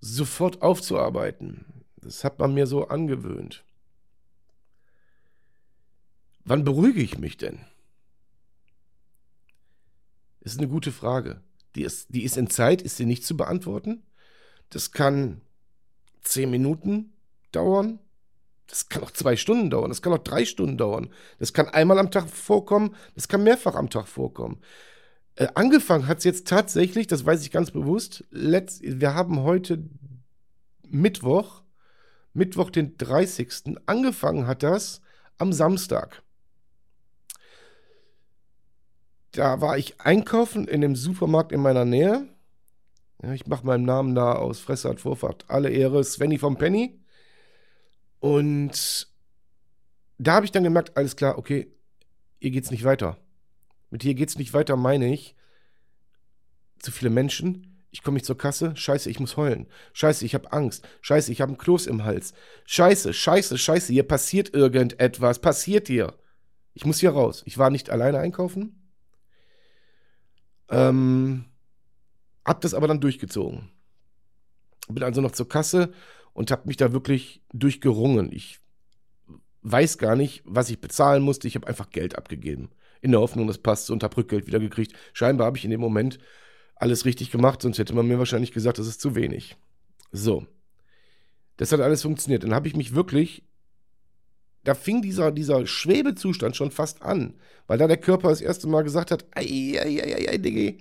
sofort 0.00 0.62
aufzuarbeiten. 0.62 1.84
Das 1.96 2.24
hat 2.24 2.38
man 2.38 2.54
mir 2.54 2.66
so 2.66 2.88
angewöhnt. 2.88 3.64
Wann 6.44 6.64
beruhige 6.64 7.00
ich 7.00 7.18
mich 7.18 7.36
denn? 7.36 7.60
Ist 10.40 10.58
eine 10.58 10.68
gute 10.68 10.90
Frage. 10.90 11.40
Die 11.74 11.82
ist, 11.82 12.12
die 12.14 12.24
ist 12.24 12.36
in 12.36 12.50
Zeit, 12.50 12.82
ist 12.82 12.96
sie 12.96 13.06
nicht 13.06 13.24
zu 13.24 13.36
beantworten. 13.36 14.02
Das 14.70 14.90
kann 14.90 15.40
zehn 16.22 16.50
Minuten 16.50 17.12
dauern. 17.52 18.00
Das 18.66 18.88
kann 18.88 19.02
auch 19.02 19.10
zwei 19.10 19.36
Stunden 19.36 19.70
dauern. 19.70 19.90
Das 19.90 20.02
kann 20.02 20.12
auch 20.12 20.18
drei 20.18 20.44
Stunden 20.44 20.78
dauern. 20.78 21.10
Das 21.38 21.52
kann 21.52 21.68
einmal 21.68 21.98
am 21.98 22.10
Tag 22.10 22.28
vorkommen. 22.28 22.96
Das 23.14 23.28
kann 23.28 23.44
mehrfach 23.44 23.74
am 23.74 23.90
Tag 23.90 24.08
vorkommen. 24.08 24.60
Äh, 25.36 25.48
angefangen 25.54 26.06
hat 26.06 26.18
es 26.18 26.24
jetzt 26.24 26.48
tatsächlich, 26.48 27.06
das 27.06 27.24
weiß 27.24 27.42
ich 27.42 27.50
ganz 27.50 27.70
bewusst. 27.70 28.24
Letzt, 28.30 28.82
wir 28.82 29.14
haben 29.14 29.42
heute 29.42 29.88
Mittwoch, 30.88 31.62
Mittwoch 32.34 32.70
den 32.70 32.96
30. 32.98 33.78
Angefangen 33.86 34.46
hat 34.46 34.62
das 34.62 35.00
am 35.38 35.52
Samstag. 35.52 36.22
Da 39.32 39.60
war 39.62 39.78
ich 39.78 40.00
einkaufen 40.00 40.68
in 40.68 40.82
dem 40.82 40.94
Supermarkt 40.94 41.52
in 41.52 41.60
meiner 41.60 41.86
Nähe. 41.86 42.28
Ja, 43.22 43.32
ich 43.32 43.46
mache 43.46 43.64
meinem 43.64 43.84
Namen 43.84 44.14
da 44.14 44.34
aus 44.34 44.60
Fressart 44.60 45.00
Vorfahrt 45.00 45.46
alle 45.48 45.70
Ehre, 45.70 46.04
Svenny 46.04 46.38
vom 46.38 46.58
Penny. 46.58 47.00
Und 48.20 49.08
da 50.18 50.34
habe 50.34 50.44
ich 50.44 50.52
dann 50.52 50.64
gemerkt, 50.64 50.96
alles 50.96 51.16
klar, 51.16 51.38
okay, 51.38 51.72
hier 52.40 52.50
geht's 52.50 52.70
nicht 52.70 52.84
weiter. 52.84 53.16
Mit 53.90 54.02
hier 54.02 54.14
geht's 54.14 54.38
nicht 54.38 54.52
weiter, 54.52 54.76
meine 54.76 55.12
ich. 55.12 55.34
Zu 56.78 56.90
viele 56.90 57.10
Menschen, 57.10 57.84
ich 57.90 58.02
komme 58.02 58.14
nicht 58.14 58.26
zur 58.26 58.38
Kasse, 58.38 58.74
scheiße, 58.76 59.08
ich 59.08 59.20
muss 59.20 59.36
heulen. 59.36 59.66
Scheiße, 59.92 60.24
ich 60.24 60.34
habe 60.34 60.52
Angst. 60.52 60.86
Scheiße, 61.00 61.30
ich 61.30 61.40
habe 61.40 61.50
einen 61.50 61.58
Kloß 61.58 61.86
im 61.86 62.04
Hals. 62.04 62.34
Scheiße, 62.66 63.14
scheiße, 63.14 63.56
scheiße, 63.56 63.92
hier 63.92 64.06
passiert 64.06 64.52
irgendetwas. 64.52 65.38
Passiert 65.38 65.88
hier. 65.88 66.14
Ich 66.74 66.84
muss 66.84 67.00
hier 67.00 67.10
raus. 67.10 67.42
Ich 67.46 67.58
war 67.58 67.70
nicht 67.70 67.90
alleine 67.90 68.18
einkaufen. 68.18 68.81
Ähm, 70.72 71.44
hab 72.44 72.60
das 72.62 72.74
aber 72.74 72.88
dann 72.88 73.00
durchgezogen. 73.00 73.68
Bin 74.88 75.02
also 75.04 75.20
noch 75.20 75.32
zur 75.32 75.48
Kasse 75.48 75.92
und 76.32 76.50
habe 76.50 76.66
mich 76.66 76.76
da 76.76 76.92
wirklich 76.92 77.42
durchgerungen. 77.52 78.32
Ich 78.32 78.58
weiß 79.62 79.98
gar 79.98 80.16
nicht, 80.16 80.42
was 80.44 80.70
ich 80.70 80.80
bezahlen 80.80 81.22
musste. 81.22 81.46
Ich 81.46 81.54
habe 81.54 81.68
einfach 81.68 81.90
Geld 81.90 82.16
abgegeben. 82.16 82.70
In 83.00 83.12
der 83.12 83.20
Hoffnung, 83.20 83.46
das 83.46 83.58
passt 83.58 83.90
und 83.90 84.02
habe 84.02 84.16
Rückgeld 84.16 84.46
wieder 84.46 84.60
gekriegt. 84.60 84.94
Scheinbar 85.12 85.46
habe 85.46 85.56
ich 85.56 85.64
in 85.64 85.70
dem 85.70 85.80
Moment 85.80 86.18
alles 86.74 87.04
richtig 87.04 87.30
gemacht, 87.30 87.62
sonst 87.62 87.78
hätte 87.78 87.94
man 87.94 88.08
mir 88.08 88.18
wahrscheinlich 88.18 88.52
gesagt, 88.52 88.78
das 88.78 88.88
ist 88.88 89.00
zu 89.00 89.14
wenig. 89.14 89.56
So. 90.10 90.46
Das 91.56 91.70
hat 91.70 91.80
alles 91.80 92.02
funktioniert. 92.02 92.42
Dann 92.42 92.54
habe 92.54 92.66
ich 92.66 92.74
mich 92.74 92.94
wirklich. 92.94 93.44
Da 94.64 94.74
fing 94.74 95.02
dieser, 95.02 95.32
dieser 95.32 95.66
Schwebezustand 95.66 96.56
schon 96.56 96.70
fast 96.70 97.02
an, 97.02 97.34
weil 97.66 97.78
da 97.78 97.88
der 97.88 97.96
Körper 97.96 98.28
das 98.28 98.40
erste 98.40 98.68
Mal 98.68 98.82
gesagt 98.82 99.10
hat: 99.10 99.26
Ei, 99.32 99.78
ei, 99.80 100.02
ei, 100.02 100.28
ei, 100.30 100.38
Diggi, 100.38 100.78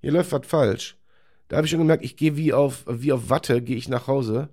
hier 0.00 0.12
läuft 0.12 0.32
was 0.32 0.46
falsch. 0.46 0.96
Da 1.48 1.56
habe 1.56 1.66
ich 1.66 1.70
schon 1.70 1.80
gemerkt, 1.80 2.04
ich 2.04 2.16
gehe 2.16 2.36
wie 2.36 2.52
auf, 2.52 2.84
wie 2.88 3.12
auf 3.12 3.28
Watte, 3.28 3.62
gehe 3.62 3.76
ich 3.76 3.88
nach 3.88 4.06
Hause, 4.06 4.48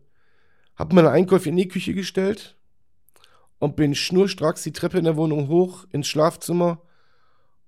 habe 0.75 0.95
meine 0.95 1.11
Einkäufe 1.11 1.49
in 1.49 1.55
die 1.55 1.67
Küche 1.67 1.93
gestellt 1.93 2.57
und 3.59 3.75
bin 3.75 3.95
schnurstracks 3.95 4.63
die 4.63 4.73
Treppe 4.73 4.97
in 4.97 5.05
der 5.05 5.17
Wohnung 5.17 5.47
hoch 5.47 5.85
ins 5.91 6.07
Schlafzimmer 6.07 6.81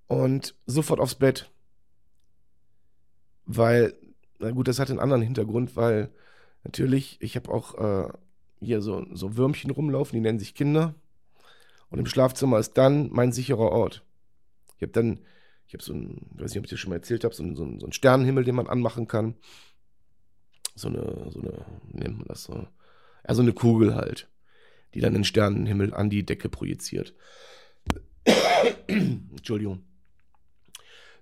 und 0.08 0.56
sofort 0.66 1.00
aufs 1.00 1.16
Bett. 1.16 1.50
Weil, 3.46 3.94
na 4.40 4.52
gut, 4.52 4.68
das 4.68 4.80
hat 4.80 4.90
einen 4.90 5.00
anderen 5.00 5.22
Hintergrund, 5.22 5.76
weil 5.76 6.10
natürlich, 6.64 7.18
ich 7.22 7.36
habe 7.36 7.52
auch 7.52 7.76
äh, 7.76 8.10
hier 8.60 8.82
so, 8.82 9.06
so 9.14 9.36
Würmchen 9.38 9.72
rumlaufen, 9.72 10.16
die 10.16 10.22
nennen 10.22 10.40
sich 10.40 10.56
Kinder. 10.56 10.96
Und 11.92 12.00
im 12.00 12.06
Schlafzimmer 12.06 12.58
ist 12.58 12.74
dann 12.74 13.10
mein 13.12 13.32
sicherer 13.32 13.72
Ort. 13.72 14.04
Ich 14.78 14.82
habe 14.82 14.94
dann, 14.94 15.20
ich 15.68 15.74
habe 15.74 15.84
so 15.84 15.94
ein, 15.94 16.32
ich 16.36 16.42
weiß 16.42 16.52
nicht, 16.52 16.60
ob 16.60 16.66
ich 16.66 16.72
das 16.72 16.80
schon 16.80 16.90
mal 16.90 16.96
erzählt 16.96 17.24
habe, 17.24 17.36
so, 17.36 17.44
so, 17.54 17.56
so 17.56 17.64
einen 17.64 17.94
Sternenhimmel, 17.94 18.44
den 18.44 18.56
man 18.56 18.68
anmachen 18.68 19.08
kann. 19.08 19.36
So 20.74 20.88
eine, 20.88 21.30
so 21.32 21.42
eine, 21.42 21.66
wie 21.92 22.00
nennt 22.00 22.18
man 22.18 22.28
das 22.28 22.46
so? 22.46 22.68
Ja, 23.28 23.36
so 23.36 23.42
eine 23.42 23.54
Kugel 23.54 23.94
halt, 23.94 24.30
die 24.94 25.02
dann 25.02 25.14
den 25.14 25.26
Sternenhimmel 25.26 25.94
an 25.94 26.10
die 26.10 26.26
Decke 26.26 26.50
projiziert. 26.50 27.14
Entschuldigung. 28.88 29.84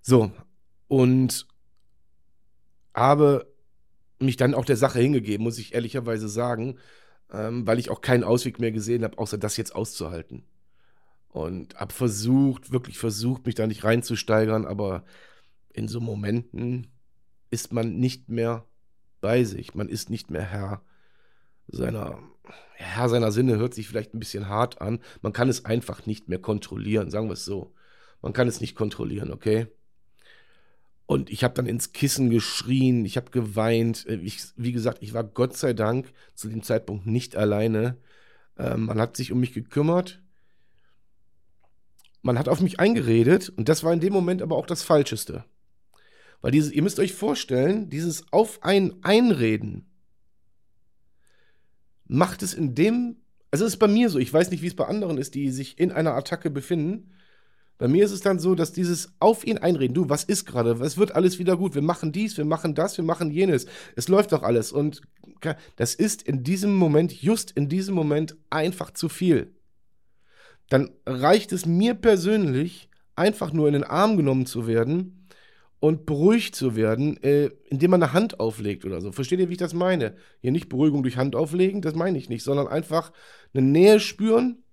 So, 0.02 0.32
und 0.88 1.48
habe 2.94 3.54
mich 4.20 4.38
dann 4.38 4.54
auch 4.54 4.66
der 4.66 4.78
Sache 4.78 5.00
hingegeben, 5.00 5.44
muss 5.44 5.58
ich 5.58 5.74
ehrlicherweise 5.74 6.30
sagen, 6.30 6.78
ähm, 7.32 7.66
weil 7.66 7.80
ich 7.80 7.90
auch 7.90 8.02
keinen 8.02 8.24
Ausweg 8.24 8.60
mehr 8.60 8.72
gesehen 8.72 9.04
habe, 9.04 9.18
außer 9.18 9.38
das 9.38 9.58
jetzt 9.58 9.76
auszuhalten. 9.76 10.44
Und 11.30 11.76
habe 11.76 11.94
versucht, 11.94 12.72
wirklich 12.72 12.98
versucht, 12.98 13.46
mich 13.46 13.56
da 13.56 13.68
nicht 13.68 13.84
reinzusteigern, 13.84 14.66
aber 14.66 15.04
in 15.72 15.88
so 15.88 16.00
Momenten 16.00 16.88
ist 17.52 17.72
man 17.72 17.98
nicht 17.98 18.30
mehr 18.30 18.66
bei 19.22 19.44
sich. 19.44 19.76
Man 19.76 19.90
ist 19.90 20.10
nicht 20.10 20.32
mehr 20.32 20.44
Herr 20.44 20.82
seiner, 21.68 22.20
Herr 22.74 23.10
seiner 23.10 23.32
Sinne, 23.32 23.58
hört 23.58 23.74
sich 23.74 23.88
vielleicht 23.88 24.14
ein 24.14 24.20
bisschen 24.20 24.48
hart 24.48 24.82
an. 24.82 25.00
Man 25.22 25.34
kann 25.34 25.50
es 25.50 25.66
einfach 25.66 26.06
nicht 26.06 26.30
mehr 26.30 26.40
kontrollieren, 26.40 27.12
sagen 27.12 27.28
wir 27.28 27.34
es 27.34 27.46
so. 27.46 27.74
Man 28.22 28.34
kann 28.34 28.48
es 28.48 28.60
nicht 28.60 28.76
kontrollieren, 28.76 29.32
okay? 29.32 29.68
Und 31.06 31.32
ich 31.32 31.44
habe 31.44 31.56
dann 31.56 31.66
ins 31.66 31.92
Kissen 31.92 32.30
geschrien, 32.30 33.04
ich 33.04 33.18
habe 33.18 33.32
geweint. 33.32 34.06
Äh, 34.08 34.18
ich, 34.18 34.44
wie 34.58 34.72
gesagt, 34.72 35.00
ich 35.02 35.14
war 35.14 35.24
Gott 35.24 35.58
sei 35.58 35.74
Dank 35.74 36.14
zu 36.36 36.50
dem 36.50 36.62
Zeitpunkt 36.62 37.08
nicht 37.08 37.36
alleine. 37.36 37.98
Ähm, 38.60 38.86
man 38.86 39.00
hat 39.00 39.18
sich 39.18 39.32
um 39.32 39.40
mich 39.40 39.54
gekümmert. 39.54 40.22
Man 42.22 42.38
hat 42.38 42.50
auf 42.50 42.62
mich 42.62 42.80
eingeredet 42.80 43.50
und 43.50 43.70
das 43.70 43.84
war 43.84 43.94
in 43.94 44.00
dem 44.00 44.14
Moment 44.14 44.42
aber 44.42 44.58
auch 44.58 44.66
das 44.66 44.84
Falscheste. 44.84 45.46
Weil 46.42 46.52
dieses, 46.52 46.72
ihr 46.72 46.82
müsst 46.82 47.00
euch 47.00 47.14
vorstellen, 47.14 47.90
dieses 47.90 48.32
auf 48.32 48.64
ein 48.64 49.04
Einreden 49.04 49.86
macht 52.08 52.44
es 52.44 52.54
in 52.54 52.76
dem, 52.76 53.18
also 53.52 53.66
es 53.66 53.74
ist 53.74 53.80
bei 53.80 53.88
mir 53.88 54.10
so, 54.10 54.20
ich 54.20 54.34
weiß 54.34 54.52
nicht, 54.52 54.62
wie 54.62 54.68
es 54.68 54.76
bei 54.76 54.86
anderen 54.86 55.18
ist, 55.18 55.36
die 55.36 55.52
sich 55.52 55.80
in 55.80 55.92
einer 55.92 56.16
Attacke 56.16 56.50
befinden, 56.50 57.12
bei 57.80 57.88
mir 57.88 58.04
ist 58.04 58.12
es 58.12 58.20
dann 58.20 58.40
so, 58.40 58.56
dass 58.56 58.74
dieses 58.74 59.14
auf 59.20 59.48
ihn 59.48 59.58
einreden, 59.58 59.94
du, 59.94 60.10
was 60.10 60.26
ist 60.26 60.46
gerade? 60.46 60.72
Es 60.84 60.98
wird 60.98 61.16
alles 61.16 61.40
wieder 61.40 61.56
gut. 61.56 61.76
Wir 61.76 61.82
machen 61.82 62.12
dies, 62.12 62.38
wir 62.38 62.44
machen 62.44 62.76
das, 62.76 62.98
wir 62.98 63.06
machen 63.06 63.32
jenes. 63.32 63.68
Es 63.96 64.10
läuft 64.10 64.34
doch 64.34 64.44
alles. 64.44 64.74
Und 64.74 65.02
das 65.78 65.96
ist 65.96 66.22
in 66.22 66.44
diesem 66.44 66.76
Moment, 66.76 67.14
just 67.14 67.52
in 67.52 67.70
diesem 67.70 67.96
Moment, 67.96 68.36
einfach 68.50 68.92
zu 68.92 69.08
viel. 69.08 69.56
Dann 70.70 70.92
reicht 71.06 71.52
es 71.52 71.66
mir 71.66 71.96
persönlich, 71.96 72.90
einfach 73.16 73.52
nur 73.52 73.68
in 73.68 73.74
den 73.74 73.84
Arm 73.84 74.18
genommen 74.18 74.46
zu 74.46 74.66
werden 74.68 75.28
und 75.80 76.06
beruhigt 76.06 76.56
zu 76.56 76.76
werden, 76.76 77.22
äh, 77.24 77.50
indem 77.70 77.92
man 77.92 78.04
eine 78.04 78.14
Hand 78.14 78.40
auflegt 78.40 78.86
oder 78.86 79.02
so. 79.02 79.12
Versteht 79.12 79.40
ihr, 79.40 79.50
wie 79.50 79.54
ich 79.54 79.58
das 79.58 79.74
meine? 79.74 80.16
Hier 80.42 80.52
nicht 80.52 80.70
Beruhigung 80.70 81.04
durch 81.04 81.18
Hand 81.18 81.36
auflegen, 81.36 81.82
das 81.82 81.96
meine 81.96 82.18
ich 82.18 82.30
nicht, 82.30 82.44
sondern 82.44 82.68
einfach 82.68 83.12
eine 83.54 83.66
Nähe 83.66 84.00
spüren 84.00 84.64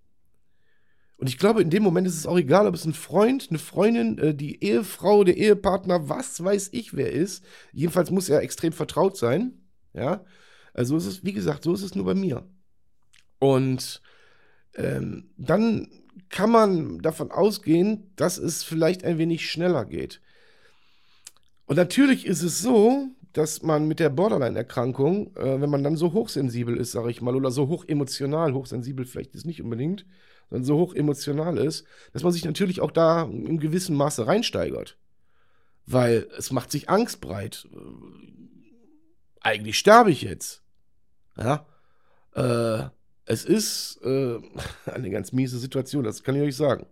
und 1.18 1.28
ich 1.28 1.38
glaube, 1.38 1.62
in 1.62 1.70
dem 1.70 1.82
Moment 1.82 2.06
ist 2.06 2.16
es 2.16 2.26
auch 2.26 2.36
egal, 2.36 2.66
ob 2.66 2.74
es 2.74 2.84
ein 2.84 2.92
Freund, 2.92 3.46
eine 3.48 3.58
Freundin, 3.58 4.18
äh, 4.18 4.34
die 4.34 4.62
Ehefrau, 4.62 5.24
der 5.24 5.36
Ehepartner, 5.36 6.08
was 6.08 6.42
weiß 6.42 6.70
ich, 6.72 6.94
wer 6.94 7.10
ist. 7.10 7.44
Jedenfalls 7.72 8.10
muss 8.10 8.28
er 8.28 8.42
extrem 8.42 8.72
vertraut 8.72 9.16
sein. 9.16 9.54
Ja. 9.94 10.24
Also 10.74 10.96
ist 10.96 11.06
es, 11.06 11.24
wie 11.24 11.32
gesagt, 11.32 11.64
so 11.64 11.72
ist 11.72 11.82
es 11.82 11.94
nur 11.94 12.04
bei 12.04 12.14
mir. 12.14 12.46
Und 13.38 14.02
ähm, 14.76 15.30
dann 15.36 15.88
kann 16.28 16.50
man 16.50 16.98
davon 17.00 17.30
ausgehen, 17.30 18.10
dass 18.16 18.38
es 18.38 18.62
vielleicht 18.62 19.04
ein 19.04 19.18
wenig 19.18 19.50
schneller 19.50 19.84
geht. 19.84 20.20
Und 21.66 21.76
natürlich 21.76 22.26
ist 22.26 22.42
es 22.42 22.60
so, 22.60 23.08
dass 23.32 23.62
man 23.62 23.86
mit 23.86 24.00
der 24.00 24.08
Borderline-Erkrankung, 24.08 25.36
äh, 25.36 25.60
wenn 25.60 25.70
man 25.70 25.84
dann 25.84 25.96
so 25.96 26.12
hochsensibel 26.12 26.76
ist, 26.76 26.92
sage 26.92 27.10
ich 27.10 27.20
mal, 27.20 27.36
oder 27.36 27.50
so 27.50 27.68
hochemotional, 27.68 28.54
hochsensibel 28.54 29.04
vielleicht 29.04 29.34
ist 29.34 29.44
nicht 29.44 29.62
unbedingt, 29.62 30.06
sondern 30.48 30.64
so 30.64 30.78
hoch 30.78 30.94
emotional 30.94 31.58
ist, 31.58 31.84
dass 32.12 32.22
man 32.22 32.32
sich 32.32 32.44
natürlich 32.44 32.80
auch 32.80 32.90
da 32.90 33.24
in 33.24 33.58
gewissem 33.58 33.96
Maße 33.96 34.26
reinsteigert. 34.26 34.96
Weil 35.84 36.28
es 36.36 36.50
macht 36.50 36.70
sich 36.70 36.88
Angst 36.88 37.20
breit. 37.20 37.68
Eigentlich 39.40 39.78
sterbe 39.78 40.10
ich 40.10 40.22
jetzt. 40.22 40.62
Ja. 41.36 41.66
Äh, 42.34 42.88
es 43.26 43.44
ist 43.44 44.00
äh, 44.02 44.38
eine 44.86 45.10
ganz 45.10 45.32
miese 45.32 45.58
Situation, 45.58 46.04
das 46.04 46.22
kann 46.22 46.36
ich 46.36 46.42
euch 46.42 46.56
sagen. 46.56 46.86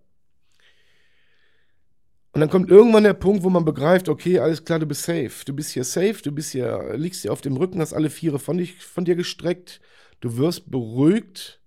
Und 2.33 2.41
dann 2.41 2.51
kommt 2.51 2.69
irgendwann 2.69 3.05
der 3.05 3.15
Punkt, 3.15 3.45
wo 3.45 3.51
man 3.51 3.65
begreift, 3.65 4.09
okay, 4.09 4.41
alles 4.41 4.65
klar, 4.65 4.81
du 4.81 4.87
bist 4.87 5.05
safe. 5.05 5.31
Du 5.47 5.55
bist 5.55 5.71
hier 5.71 5.85
safe, 5.85 6.21
du 6.21 6.33
bist 6.33 6.51
hier, 6.51 6.95
liegst 6.97 7.23
hier 7.23 7.33
auf 7.33 7.41
dem 7.41 7.57
Rücken, 7.57 7.81
hast 7.81 7.93
alle 7.95 8.11
Viere 8.11 8.41
von, 8.41 8.59
dich, 8.59 8.85
von 8.85 9.05
dir 9.05 9.15
gestreckt, 9.15 9.81
du 10.19 10.37
wirst 10.37 10.69
beruhigt. 10.69 11.61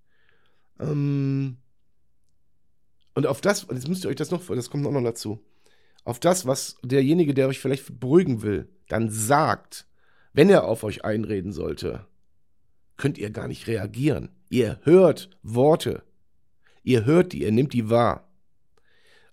Ähm, 0.78 1.56
und 3.16 3.26
auf 3.26 3.40
das, 3.40 3.64
und 3.64 3.78
jetzt 3.78 3.88
müsst 3.88 4.04
ihr 4.04 4.10
euch 4.10 4.18
das 4.18 4.30
noch, 4.30 4.46
das 4.46 4.70
kommt 4.70 4.86
auch 4.86 4.92
noch 4.92 5.04
dazu, 5.04 5.40
auf 6.04 6.20
das, 6.20 6.46
was 6.46 6.76
derjenige, 6.84 7.34
der 7.34 7.48
euch 7.48 7.60
vielleicht 7.60 8.02
beruhigen 8.02 8.42
will, 8.42 8.68
dann 8.90 9.10
sagt, 9.10 9.88
wenn 10.34 10.50
er 10.50 10.66
auf 10.66 10.84
euch 10.84 11.06
einreden 11.06 11.54
sollte, 11.54 12.06
könnt 12.98 13.18
ihr 13.18 13.30
gar 13.30 13.48
nicht 13.48 13.68
reagieren. 13.68 14.37
Ihr 14.50 14.80
hört 14.84 15.30
Worte. 15.44 16.04
Ihr 16.84 17.06
hört 17.06 17.34
die, 17.34 17.44
ihr 17.44 17.52
nehmt 17.52 17.74
die 17.74 17.90
wahr. 17.90 18.30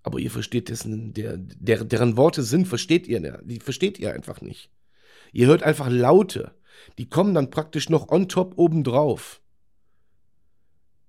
Aber 0.03 0.19
ihr 0.19 0.31
versteht 0.31 0.69
dessen, 0.69 1.15
der, 1.15 1.37
der, 1.39 1.85
deren 1.85 2.17
Worte 2.17 2.43
sind, 2.43 2.67
versteht 2.67 3.07
ihr, 3.07 3.41
die 3.45 3.61
versteht 3.61 3.99
ihr 3.99 4.13
einfach 4.13 4.41
nicht. 4.41 4.71
Ihr 5.33 5.47
hört 5.47 5.63
einfach 5.63 5.89
Laute. 5.89 6.55
Die 6.99 7.09
kommen 7.09 7.35
dann 7.35 7.51
praktisch 7.51 7.89
noch 7.89 8.09
on 8.11 8.29
top 8.29 8.59
obendrauf. 8.59 9.41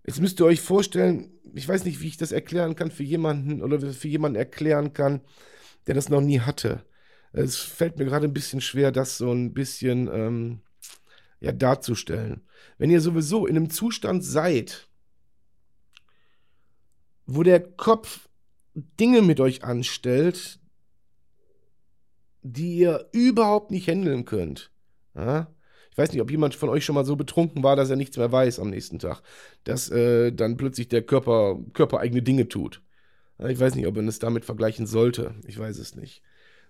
Jetzt 0.06 0.22
müsst 0.22 0.40
ihr 0.40 0.46
euch 0.46 0.62
vorstellen, 0.62 1.32
ich 1.54 1.68
weiß 1.68 1.84
nicht, 1.84 2.00
wie 2.00 2.08
ich 2.08 2.18
das 2.18 2.32
erklären 2.32 2.76
kann 2.76 2.92
für 2.92 3.04
jemanden 3.04 3.62
oder 3.62 3.82
für 3.82 4.08
jemanden 4.08 4.38
erklären 4.38 4.94
kann, 4.94 5.22
der 5.88 5.96
das 5.96 6.10
noch 6.10 6.22
nie 6.22 6.40
hatte. 6.40 6.84
Es 7.34 7.58
fällt 7.58 7.98
mir 7.98 8.06
gerade 8.06 8.28
ein 8.28 8.34
bisschen 8.34 8.62
schwer, 8.62 8.92
das 8.92 9.18
so 9.18 9.32
ein 9.32 9.54
bisschen 9.54 10.10
ähm, 10.14 10.62
ja, 11.46 11.52
darzustellen. 11.52 12.42
Wenn 12.78 12.90
ihr 12.90 13.02
sowieso 13.02 13.46
in 13.46 13.56
einem 13.56 13.70
Zustand 13.70 14.24
seid, 14.24 14.88
wo 17.26 17.44
der 17.44 17.60
Kopf 17.60 18.28
Dinge 19.00 19.22
mit 19.22 19.40
euch 19.40 19.64
anstellt, 19.64 20.60
die 22.42 22.78
ihr 22.78 23.10
überhaupt 23.12 23.72
nicht 23.72 23.88
handeln 23.88 24.26
könnt. 24.26 24.72
Ja? 25.16 25.48
Ich 25.92 25.98
weiß 25.98 26.12
nicht, 26.12 26.22
ob 26.22 26.30
jemand 26.30 26.56
von 26.56 26.70
euch 26.70 26.84
schon 26.84 26.96
mal 26.96 27.06
so 27.06 27.16
betrunken 27.16 27.64
war, 27.64 27.76
dass 27.76 27.90
er 27.90 27.96
nichts 27.96 28.18
mehr 28.18 28.32
weiß 28.32 28.60
am 28.60 28.70
nächsten 28.70 29.00
Tag. 29.00 29.22
Dass 29.64 29.90
äh, 29.90 30.32
dann 30.32 30.58
plötzlich 30.58 30.90
der 30.90 31.04
Körper 31.04 31.58
körpereigene 31.74 32.22
Dinge 32.22 32.50
tut. 32.50 32.82
Ich 33.48 33.60
weiß 33.60 33.76
nicht, 33.76 33.88
ob 33.88 33.96
man 33.96 34.08
es 34.08 34.20
damit 34.20 34.46
vergleichen 34.46 34.88
sollte. 34.88 35.36
Ich 35.48 35.58
weiß 35.58 35.78
es 35.78 35.96
nicht. 35.96 36.22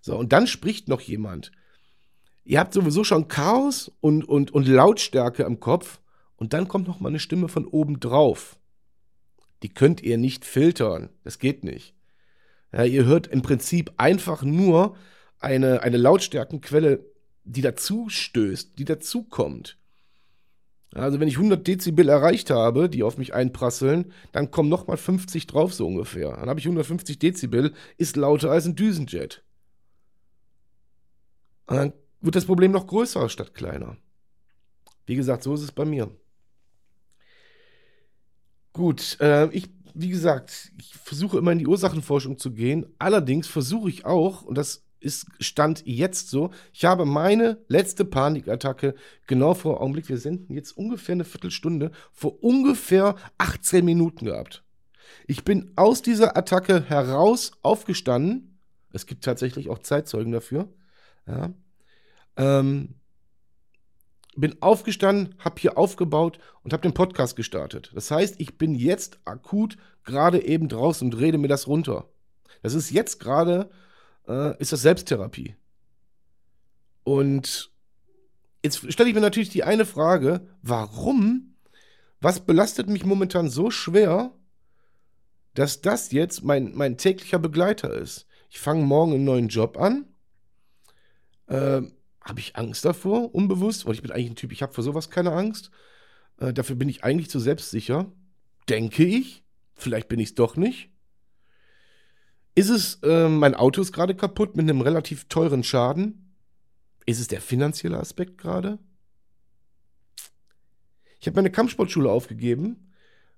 So, 0.01 0.17
und 0.17 0.32
dann 0.32 0.48
spricht 0.48 0.88
noch 0.88 1.01
jemand. 1.01 1.51
Ihr 2.46 2.60
habt 2.60 2.74
sowieso 2.74 3.04
schon 3.04 3.28
Chaos 3.28 3.92
und, 4.02 4.24
und, 4.24 4.52
und 4.52 4.68
Lautstärke 4.68 5.44
im 5.44 5.60
Kopf. 5.60 6.00
Und 6.38 6.54
dann 6.54 6.68
kommt 6.68 6.88
noch 6.88 7.00
mal 7.00 7.10
eine 7.10 7.20
Stimme 7.20 7.48
von 7.48 7.66
oben 7.66 8.00
drauf. 8.00 8.58
Die 9.64 9.74
könnt 9.74 10.02
ihr 10.04 10.18
nicht 10.18 10.46
filtern. 10.46 11.10
Das 11.24 11.40
geht 11.40 11.64
nicht. 11.64 11.96
Ja, 12.72 12.84
ihr 12.84 13.06
hört 13.06 13.28
im 13.28 13.42
Prinzip 13.42 13.94
einfach 13.98 14.44
nur 14.44 14.96
eine, 15.40 15.82
eine 15.82 15.98
Lautstärkenquelle, 15.98 17.04
die 17.46 17.62
dazu 17.62 18.10
stößt, 18.10 18.78
die 18.78 18.86
dazukommt. 18.86 19.78
Also 20.94 21.20
wenn 21.20 21.28
ich 21.28 21.38
100 21.38 21.66
Dezibel 21.66 22.08
erreicht 22.08 22.52
habe, 22.52 22.90
die 22.90 23.04
auf 23.04 23.18
mich 23.18 23.34
einprasseln, 23.34 24.14
dann 24.32 24.52
kommen 24.52 24.70
nochmal 24.70 24.98
50 24.98 25.48
drauf 25.48 25.74
so 25.74 25.88
ungefähr. 25.88 26.32
Dann 26.32 26.48
habe 26.48 26.60
ich 26.60 26.66
150 26.66 27.20
Dezibel, 27.20 27.74
ist 27.98 28.16
lauter 28.16 28.52
als 28.52 28.66
ein 28.66 28.75
Düsenjet. 28.75 29.44
Und 31.68 31.75
dann 31.75 31.94
wird 32.25 32.36
das 32.36 32.46
Problem 32.46 32.72
noch 32.72 32.88
größer 32.88 33.29
statt 33.29 33.53
kleiner. 33.53 33.98
Wie 35.05 35.15
gesagt, 35.15 35.44
so 35.44 35.53
ist 35.53 35.62
es 35.62 35.72
bei 35.72 35.86
mir. 35.86 36.10
Gut, 38.74 39.17
äh, 39.22 39.48
ich, 39.51 39.70
wie 39.94 40.10
gesagt, 40.10 40.72
ich 40.77 40.94
versuche 40.96 41.38
immer 41.38 41.51
in 41.51 41.60
die 41.60 41.67
Ursachenforschung 41.67 42.38
zu 42.38 42.51
gehen. 42.51 42.88
Allerdings 43.00 43.48
versuche 43.48 43.89
ich 43.89 44.05
auch, 44.05 44.41
und 44.41 44.58
das 44.58 44.84
ist 45.00 45.27
Stand 45.39 45.84
jetzt 45.86 46.29
so, 46.29 46.50
ich 46.74 46.84
habe 46.84 47.05
meine 47.05 47.63
letzte 47.67 48.03
Panikattacke 48.05 48.96
genau 49.27 49.53
vor 49.53 49.79
Augenblick, 49.79 50.10
wir 50.10 50.17
senden 50.17 50.55
jetzt 50.55 50.72
ungefähr 50.72 51.13
eine 51.13 51.24
Viertelstunde, 51.24 51.91
vor 52.12 52.44
ungefähr 52.44 53.15
18 53.38 53.86
Minuten 53.86 54.25
gehabt. 54.25 54.63
Ich 55.27 55.44
bin 55.44 55.72
aus 55.75 56.01
dieser 56.01 56.36
Attacke 56.36 56.84
heraus 56.84 57.51
aufgestanden. 57.62 58.60
Es 58.91 59.05
gibt 59.05 59.24
tatsächlich 59.24 59.70
auch 59.70 59.79
Zeitzeugen 59.79 60.32
dafür. 60.32 60.67
Ja. 61.27 61.53
Ähm, 62.38 62.96
bin 64.36 64.62
aufgestanden, 64.62 65.36
habe 65.39 65.60
hier 65.60 65.77
aufgebaut 65.77 66.39
und 66.63 66.74
habe 66.74 66.82
den 66.82 66.94
Podcast 66.94 67.36
gestartet. 67.36 67.92
Das 67.94 68.12
heißt, 68.12 68.36
ich 68.39 68.58
bin 68.58 68.75
jetzt 68.75 69.20
akut 69.25 69.77
gerade 70.04 70.44
eben 70.44 70.68
draußen 70.68 71.08
und 71.08 71.18
rede 71.20 71.38
mir 71.38 71.48
das 71.48 71.68
runter. 71.68 72.10
Das 72.62 72.74
ist 72.74 72.91
jetzt 72.91 73.19
gerade, 73.19 73.69
äh, 74.28 74.60
ist 74.60 74.71
das 74.71 74.82
Selbsttherapie. 74.82 75.56
Und 77.04 77.71
jetzt 78.63 78.91
stelle 78.91 79.10
ich 79.10 79.15
mir 79.15 79.21
natürlich 79.21 79.50
die 79.50 79.63
eine 79.63 79.86
Frage, 79.86 80.48
warum, 80.62 81.56
was 82.19 82.41
belastet 82.41 82.89
mich 82.89 83.06
momentan 83.06 83.50
so 83.50 83.71
schwer, 83.71 84.34
dass 85.54 85.82
das 85.82 86.12
jetzt 86.12 86.43
mein, 86.43 86.74
mein 86.76 86.98
täglicher 86.98 87.39
Begleiter 87.39 87.93
ist? 87.93 88.28
Ich 88.50 88.60
fange 88.60 88.84
morgen 88.84 89.13
einen 89.13 89.24
neuen 89.24 89.48
Job 89.48 89.78
an. 89.78 90.08
Äh, 91.48 91.84
habe 92.26 92.40
ich 92.40 92.56
Angst 92.56 92.84
davor, 92.84 93.34
unbewusst? 93.34 93.86
Weil 93.86 93.94
ich 93.94 94.02
bin 94.02 94.12
eigentlich 94.12 94.32
ein 94.32 94.36
Typ, 94.36 94.52
ich 94.52 94.62
habe 94.64 94.74
vor 94.74 94.84
sowas 94.84 95.10
keine 95.10 95.32
Angst. 95.32 95.70
Äh, 96.40 96.54
dafür 96.54 96.76
bin 96.76 96.90
ich 96.90 97.04
eigentlich 97.04 97.30
zu 97.30 97.40
selbstsicher. 97.40 98.12
Denke 98.68 99.06
ich. 99.06 99.44
Vielleicht 99.76 100.08
bin 100.08 100.20
ich 100.20 100.30
es 100.30 100.36
doch 100.36 100.56
nicht. 100.56 100.90
Ist 102.56 102.70
es, 102.70 102.96
äh, 103.04 103.30
mein 103.30 103.54
Auto 103.54 103.82
ist 103.82 103.92
gerade 103.92 104.16
kaputt 104.16 104.56
mit 104.56 104.64
einem 104.64 104.82
relativ 104.82 105.26
teuren 105.26 105.64
Schaden? 105.64 106.36
Ist 107.06 107.20
es 107.20 107.28
der 107.28 107.42
finanzielle 107.42 108.00
Aspekt 108.00 108.38
gerade? 108.38 108.80
Ich 111.20 111.28
habe 111.28 111.36
meine 111.36 111.52
Kampfsportschule 111.52 112.10
aufgegeben, 112.10 112.94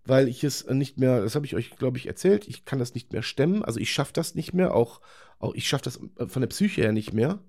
weil 0.06 0.28
ich 0.28 0.44
es 0.44 0.66
nicht 0.68 0.98
mehr, 0.98 1.22
das 1.22 1.36
habe 1.36 1.46
ich 1.46 1.56
euch, 1.56 1.72
glaube 1.72 1.98
ich, 1.98 2.06
erzählt, 2.06 2.48
ich 2.48 2.64
kann 2.64 2.80
das 2.80 2.94
nicht 2.94 3.12
mehr 3.12 3.24
stemmen. 3.24 3.66
Also 3.66 3.80
ich 3.80 3.92
schaffe 3.92 4.14
das 4.14 4.36
nicht 4.36 4.54
mehr, 4.54 4.74
auch, 4.76 5.02
auch 5.40 5.54
ich 5.56 5.68
schaffe 5.68 5.86
das 5.86 6.00
äh, 6.18 6.28
von 6.28 6.42
der 6.42 6.48
Psyche 6.48 6.82
her 6.82 6.92
nicht 6.94 7.14
mehr. 7.14 7.40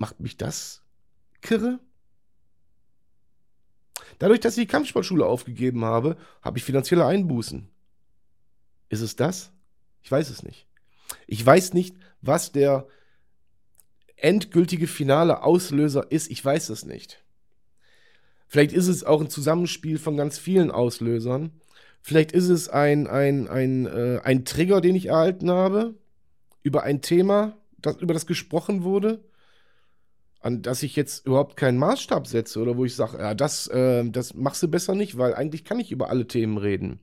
Macht 0.00 0.18
mich 0.18 0.38
das 0.38 0.80
kirre? 1.42 1.78
Dadurch, 4.18 4.40
dass 4.40 4.56
ich 4.56 4.64
die 4.64 4.72
Kampfsportschule 4.72 5.26
aufgegeben 5.26 5.84
habe, 5.84 6.16
habe 6.40 6.56
ich 6.56 6.64
finanzielle 6.64 7.04
Einbußen. 7.04 7.68
Ist 8.88 9.02
es 9.02 9.14
das? 9.14 9.52
Ich 10.00 10.10
weiß 10.10 10.30
es 10.30 10.42
nicht. 10.42 10.66
Ich 11.26 11.44
weiß 11.44 11.74
nicht, 11.74 11.96
was 12.22 12.50
der 12.50 12.88
endgültige 14.16 14.86
finale 14.86 15.42
Auslöser 15.42 16.10
ist. 16.10 16.30
Ich 16.30 16.42
weiß 16.42 16.70
es 16.70 16.86
nicht. 16.86 17.22
Vielleicht 18.48 18.72
ist 18.72 18.88
es 18.88 19.04
auch 19.04 19.20
ein 19.20 19.28
Zusammenspiel 19.28 19.98
von 19.98 20.16
ganz 20.16 20.38
vielen 20.38 20.70
Auslösern. 20.70 21.60
Vielleicht 22.00 22.32
ist 22.32 22.48
es 22.48 22.70
ein, 22.70 23.06
ein, 23.06 23.48
ein, 23.48 23.84
äh, 23.84 24.20
ein 24.24 24.46
Trigger, 24.46 24.80
den 24.80 24.94
ich 24.94 25.06
erhalten 25.06 25.50
habe, 25.50 25.94
über 26.62 26.84
ein 26.84 27.02
Thema, 27.02 27.58
das, 27.76 27.96
über 27.96 28.14
das 28.14 28.26
gesprochen 28.26 28.82
wurde 28.82 29.22
an 30.40 30.62
das 30.62 30.82
ich 30.82 30.96
jetzt 30.96 31.26
überhaupt 31.26 31.56
keinen 31.56 31.78
Maßstab 31.78 32.26
setze 32.26 32.60
oder 32.60 32.76
wo 32.76 32.84
ich 32.84 32.96
sage, 32.96 33.18
ja, 33.18 33.34
das, 33.34 33.68
äh, 33.68 34.08
das 34.08 34.34
machst 34.34 34.62
du 34.62 34.68
besser 34.68 34.94
nicht, 34.94 35.18
weil 35.18 35.34
eigentlich 35.34 35.64
kann 35.64 35.78
ich 35.78 35.92
über 35.92 36.08
alle 36.08 36.26
Themen 36.26 36.56
reden. 36.56 37.00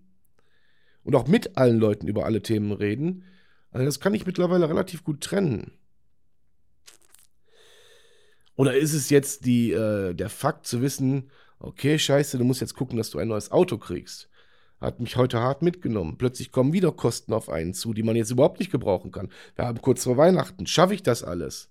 Und 1.03 1.15
auch 1.15 1.27
mit 1.27 1.55
allen 1.57 1.77
Leuten 1.77 2.07
über 2.07 2.25
alle 2.25 2.41
Themen 2.41 2.71
reden. 2.71 3.23
Also 3.71 3.85
das 3.85 3.99
kann 3.99 4.13
ich 4.13 4.25
mittlerweile 4.25 4.67
relativ 4.67 5.03
gut 5.03 5.21
trennen. 5.21 5.71
Oder 8.55 8.75
ist 8.75 8.93
es 8.93 9.11
jetzt 9.11 9.45
die, 9.45 9.71
äh, 9.71 10.15
der 10.15 10.29
Fakt 10.29 10.65
zu 10.65 10.81
wissen, 10.81 11.29
okay, 11.59 11.99
scheiße, 11.99 12.39
du 12.39 12.43
musst 12.43 12.59
jetzt 12.59 12.75
gucken, 12.75 12.97
dass 12.97 13.11
du 13.11 13.19
ein 13.19 13.27
neues 13.27 13.51
Auto 13.51 13.77
kriegst. 13.77 14.29
Hat 14.81 14.99
mich 14.99 15.15
heute 15.15 15.39
hart 15.39 15.61
mitgenommen. 15.61 16.17
Plötzlich 16.17 16.51
kommen 16.51 16.73
wieder 16.73 16.91
Kosten 16.91 17.33
auf 17.33 17.49
einen 17.49 17.73
zu, 17.73 17.93
die 17.93 18.03
man 18.03 18.15
jetzt 18.15 18.31
überhaupt 18.31 18.59
nicht 18.59 18.71
gebrauchen 18.71 19.11
kann. 19.11 19.31
Wir 19.55 19.65
haben 19.65 19.81
kurz 19.81 20.03
vor 20.03 20.17
Weihnachten. 20.17 20.65
Schaffe 20.65 20.95
ich 20.95 21.03
das 21.03 21.23
alles? 21.23 21.69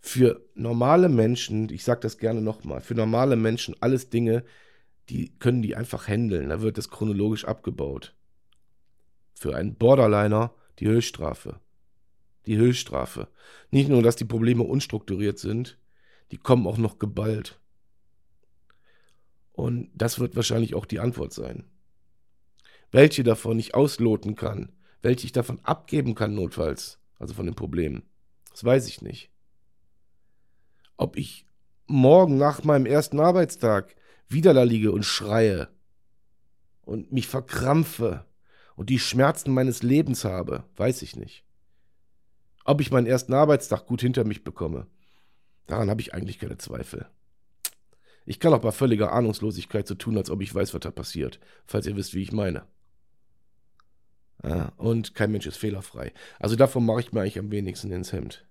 Für 0.00 0.40
normale 0.54 1.08
Menschen, 1.08 1.68
ich 1.70 1.84
sage 1.84 2.00
das 2.00 2.18
gerne 2.18 2.40
nochmal, 2.40 2.80
für 2.80 2.94
normale 2.94 3.36
Menschen 3.36 3.74
alles 3.80 4.10
Dinge, 4.10 4.44
die 5.08 5.30
können 5.38 5.62
die 5.62 5.76
einfach 5.76 6.06
handeln. 6.08 6.50
Da 6.50 6.60
wird 6.60 6.78
das 6.78 6.90
chronologisch 6.90 7.44
abgebaut. 7.44 8.14
Für 9.34 9.56
einen 9.56 9.74
Borderliner 9.74 10.54
die 10.78 10.88
Höchststrafe. 10.88 11.60
Die 12.46 12.56
Höchststrafe. 12.56 13.28
Nicht 13.70 13.88
nur, 13.88 14.02
dass 14.02 14.16
die 14.16 14.24
Probleme 14.24 14.62
unstrukturiert 14.62 15.38
sind, 15.38 15.78
die 16.30 16.38
kommen 16.38 16.66
auch 16.66 16.78
noch 16.78 16.98
geballt. 16.98 17.58
Und 19.52 19.90
das 19.94 20.20
wird 20.20 20.36
wahrscheinlich 20.36 20.74
auch 20.74 20.86
die 20.86 21.00
Antwort 21.00 21.32
sein. 21.32 21.64
Welche 22.90 23.24
davon 23.24 23.58
ich 23.58 23.74
ausloten 23.74 24.36
kann, 24.36 24.72
welche 25.02 25.26
ich 25.26 25.32
davon 25.32 25.58
abgeben 25.64 26.14
kann 26.14 26.34
notfalls, 26.34 26.98
also 27.18 27.34
von 27.34 27.46
den 27.46 27.54
Problemen, 27.54 28.02
das 28.50 28.64
weiß 28.64 28.88
ich 28.88 29.02
nicht 29.02 29.30
ob 30.98 31.16
ich 31.16 31.46
morgen 31.86 32.36
nach 32.36 32.64
meinem 32.64 32.84
ersten 32.84 33.18
Arbeitstag 33.18 33.96
wieder 34.28 34.52
da 34.52 34.64
liege 34.64 34.92
und 34.92 35.04
schreie 35.04 35.68
und 36.82 37.12
mich 37.12 37.26
verkrampfe 37.26 38.26
und 38.76 38.90
die 38.90 38.98
Schmerzen 38.98 39.54
meines 39.54 39.82
Lebens 39.82 40.24
habe, 40.24 40.64
weiß 40.76 41.00
ich 41.02 41.16
nicht. 41.16 41.44
Ob 42.64 42.82
ich 42.82 42.90
meinen 42.90 43.06
ersten 43.06 43.32
Arbeitstag 43.32 43.86
gut 43.86 44.02
hinter 44.02 44.24
mich 44.24 44.44
bekomme, 44.44 44.86
daran 45.66 45.88
habe 45.88 46.02
ich 46.02 46.12
eigentlich 46.12 46.38
keine 46.38 46.58
Zweifel. 46.58 47.06
Ich 48.26 48.40
kann 48.40 48.52
auch 48.52 48.60
bei 48.60 48.72
völliger 48.72 49.12
Ahnungslosigkeit 49.12 49.86
so 49.86 49.94
tun, 49.94 50.18
als 50.18 50.28
ob 50.28 50.42
ich 50.42 50.54
weiß, 50.54 50.74
was 50.74 50.80
da 50.80 50.90
passiert, 50.90 51.40
falls 51.64 51.86
ihr 51.86 51.96
wisst, 51.96 52.12
wie 52.12 52.22
ich 52.22 52.32
meine. 52.32 52.66
Ja, 54.44 54.72
und 54.76 55.14
kein 55.14 55.32
Mensch 55.32 55.46
ist 55.46 55.56
fehlerfrei. 55.56 56.12
Also 56.38 56.54
davon 56.54 56.84
mache 56.84 57.00
ich 57.00 57.12
mir 57.12 57.22
eigentlich 57.22 57.38
am 57.38 57.50
wenigsten 57.50 57.90
ins 57.90 58.12
Hemd. 58.12 58.47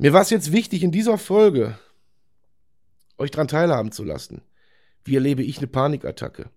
Mir 0.00 0.14
war 0.14 0.22
es 0.22 0.30
jetzt 0.30 0.50
wichtig, 0.50 0.82
in 0.82 0.92
dieser 0.92 1.18
Folge 1.18 1.78
euch 3.18 3.30
daran 3.30 3.48
teilhaben 3.48 3.92
zu 3.92 4.02
lassen. 4.02 4.40
Wie 5.04 5.14
erlebe 5.14 5.42
ich 5.42 5.58
eine 5.58 5.66
Panikattacke? 5.66 6.48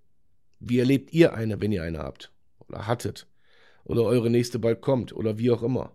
Wie 0.62 0.80
erlebt 0.80 1.12
ihr 1.12 1.34
eine, 1.34 1.60
wenn 1.60 1.74
ihr 1.74 1.84
eine 1.84 2.00
habt? 2.00 2.32
Oder 2.70 2.88
hattet? 2.88 3.28
Oder 3.84 4.04
eure 4.04 4.30
nächste 4.30 4.60
bald 4.60 4.80
kommt? 4.80 5.12
Oder 5.12 5.40
wie 5.40 5.52
auch 5.52 5.62
immer. 5.62 5.92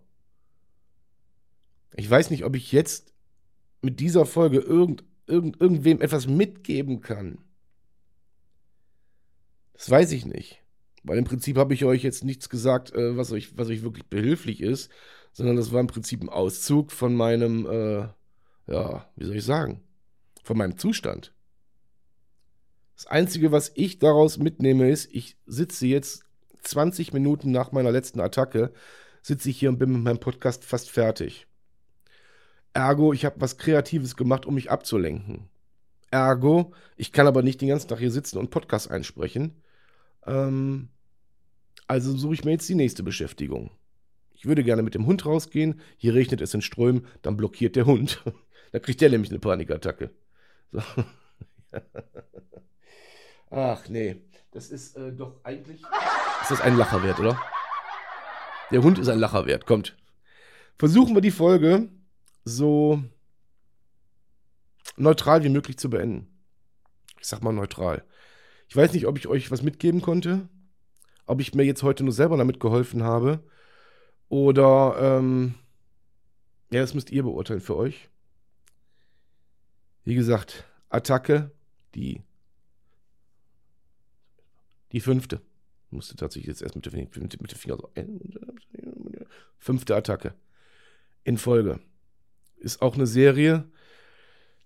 Ich 1.95 2.07
weiß 2.07 2.29
nicht, 2.29 2.45
ob 2.45 2.55
ich 2.55 2.71
jetzt 2.71 3.15
mit 3.81 3.99
dieser 3.99 4.27
Folge 4.27 4.59
irgend, 4.59 5.03
irgend, 5.25 5.59
irgendwem 5.59 6.01
etwas 6.01 6.27
mitgeben 6.27 7.01
kann. 7.01 7.39
Das 9.73 9.89
weiß 9.89 10.11
ich 10.11 10.23
nicht. 10.23 10.61
Weil 11.01 11.17
im 11.17 11.25
Prinzip 11.25 11.57
habe 11.57 11.73
ich 11.73 11.83
euch 11.83 12.03
jetzt 12.03 12.23
nichts 12.23 12.47
gesagt, 12.47 12.93
äh, 12.93 13.17
was, 13.17 13.31
euch, 13.31 13.57
was 13.57 13.69
euch 13.69 13.81
wirklich 13.81 14.05
behilflich 14.05 14.61
ist, 14.61 14.91
sondern 15.31 15.55
das 15.55 15.71
war 15.71 15.79
im 15.79 15.87
Prinzip 15.87 16.21
ein 16.21 16.29
Auszug 16.29 16.91
von 16.91 17.15
meinem, 17.15 17.65
äh, 17.65 18.07
ja, 18.71 19.05
wie 19.15 19.25
soll 19.25 19.35
ich 19.37 19.45
sagen, 19.45 19.81
von 20.43 20.57
meinem 20.57 20.77
Zustand. 20.77 21.33
Das 22.95 23.07
Einzige, 23.07 23.51
was 23.51 23.71
ich 23.75 23.99
daraus 23.99 24.37
mitnehme, 24.37 24.89
ist, 24.89 25.09
ich 25.13 25.37
sitze 25.45 25.87
jetzt 25.87 26.25
20 26.63 27.13
Minuten 27.13 27.51
nach 27.51 27.71
meiner 27.71 27.91
letzten 27.91 28.19
Attacke, 28.19 28.73
sitze 29.21 29.49
ich 29.49 29.59
hier 29.59 29.69
und 29.69 29.79
bin 29.79 29.91
mit 29.91 30.03
meinem 30.03 30.19
Podcast 30.19 30.65
fast 30.65 30.89
fertig. 30.89 31.47
Ergo, 32.73 33.13
ich 33.13 33.25
habe 33.25 33.39
was 33.39 33.57
Kreatives 33.57 34.15
gemacht, 34.15 34.45
um 34.45 34.55
mich 34.55 34.69
abzulenken. 34.69 35.49
Ergo, 36.11 36.73
ich 36.97 37.11
kann 37.11 37.27
aber 37.27 37.41
nicht 37.41 37.61
den 37.61 37.69
ganzen 37.69 37.87
Tag 37.87 37.99
hier 37.99 38.11
sitzen 38.11 38.37
und 38.37 38.49
Podcast 38.49 38.91
einsprechen. 38.91 39.61
Ähm, 40.25 40.89
also 41.87 42.15
suche 42.15 42.33
ich 42.33 42.43
mir 42.43 42.51
jetzt 42.51 42.69
die 42.69 42.75
nächste 42.75 43.03
Beschäftigung. 43.03 43.71
Ich 44.39 44.45
würde 44.45 44.63
gerne 44.63 44.83
mit 44.83 44.95
dem 44.95 45.05
Hund 45.05 45.25
rausgehen. 45.25 45.81
Hier 45.97 46.13
regnet 46.13 46.39
es 46.39 46.53
in 46.53 46.61
Strömen, 46.61 47.05
dann 47.21 47.35
blockiert 47.35 47.75
der 47.75 47.85
Hund. 47.85 48.23
da 48.71 48.79
kriegt 48.79 49.01
der 49.01 49.09
nämlich 49.09 49.31
eine 49.31 49.39
Panikattacke. 49.39 50.11
So. 50.71 50.81
Ach 53.49 53.89
nee, 53.89 54.21
das 54.51 54.69
ist 54.69 54.95
äh, 54.95 55.11
doch 55.11 55.43
eigentlich. 55.43 55.81
Ist 56.41 56.51
das 56.51 56.61
ein 56.61 56.77
Lacher 56.77 57.03
wert, 57.03 57.19
oder? 57.19 57.37
Der 58.71 58.81
Hund 58.81 58.97
ist 58.97 59.09
ein 59.09 59.19
Lacher 59.19 59.45
wert. 59.45 59.65
Kommt. 59.65 59.97
Versuchen 60.77 61.15
wir 61.15 61.21
die 61.21 61.31
Folge 61.31 61.89
so 62.45 63.03
neutral 64.95 65.43
wie 65.43 65.49
möglich 65.49 65.77
zu 65.77 65.89
beenden. 65.89 66.27
Ich 67.19 67.27
sag 67.27 67.43
mal 67.43 67.51
neutral. 67.51 68.05
Ich 68.69 68.75
weiß 68.77 68.93
nicht, 68.93 69.05
ob 69.05 69.17
ich 69.17 69.27
euch 69.27 69.51
was 69.51 69.63
mitgeben 69.63 70.01
konnte, 70.01 70.47
ob 71.25 71.41
ich 71.41 71.53
mir 71.53 71.63
jetzt 71.65 71.83
heute 71.83 72.05
nur 72.05 72.13
selber 72.13 72.37
damit 72.37 72.61
geholfen 72.61 73.03
habe 73.03 73.43
oder 74.29 74.95
ähm, 74.99 75.55
ja, 76.71 76.81
das 76.81 76.93
müsst 76.93 77.11
ihr 77.11 77.23
beurteilen 77.23 77.61
für 77.61 77.75
euch. 77.75 78.09
Wie 80.05 80.15
gesagt, 80.15 80.65
Attacke, 80.89 81.51
die 81.95 82.23
die 84.91 85.01
fünfte. 85.01 85.41
Ich 85.87 85.91
musste 85.91 86.15
tatsächlich 86.15 86.47
jetzt 86.47 86.61
erst 86.61 86.75
mit 86.75 86.85
dem 86.85 87.09
Finger, 87.09 87.29
Finger 87.55 87.77
so. 87.77 87.91
Fünfte 89.57 89.95
Attacke. 89.95 90.33
In 91.23 91.37
Folge. 91.37 91.79
Ist 92.57 92.81
auch 92.81 92.95
eine 92.95 93.07
Serie, 93.07 93.69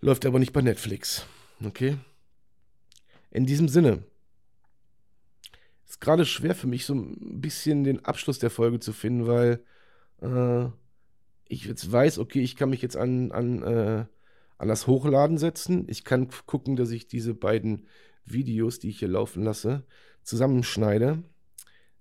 läuft 0.01 0.25
aber 0.25 0.39
nicht 0.39 0.53
bei 0.53 0.61
Netflix. 0.61 1.25
Okay? 1.63 1.97
In 3.31 3.45
diesem 3.45 3.67
Sinne. 3.67 4.03
Ist 5.93 6.01
gerade 6.01 6.25
schwer 6.25 6.55
für 6.55 6.65
mich, 6.65 6.87
so 6.87 6.95
ein 6.95 7.39
bisschen 7.39 7.83
den 7.83 8.03
Abschluss 8.03 8.39
der 8.39 8.49
Folge 8.49 8.79
zu 8.79 8.93
finden, 8.93 9.27
weil 9.27 9.63
äh, 10.23 10.65
ich 11.47 11.65
jetzt 11.65 11.91
weiß, 11.91 12.17
okay, 12.17 12.41
ich 12.41 12.55
kann 12.55 12.71
mich 12.71 12.81
jetzt 12.81 12.97
an, 12.97 13.31
an, 13.31 13.61
äh, 13.61 14.05
an 14.57 14.67
das 14.67 14.87
Hochladen 14.87 15.37
setzen. 15.37 15.85
Ich 15.87 16.03
kann 16.03 16.29
gucken, 16.47 16.75
dass 16.75 16.89
ich 16.89 17.05
diese 17.05 17.35
beiden 17.35 17.85
Videos, 18.25 18.79
die 18.79 18.89
ich 18.89 18.97
hier 18.97 19.07
laufen 19.07 19.43
lasse, 19.43 19.83
zusammenschneide. 20.23 21.21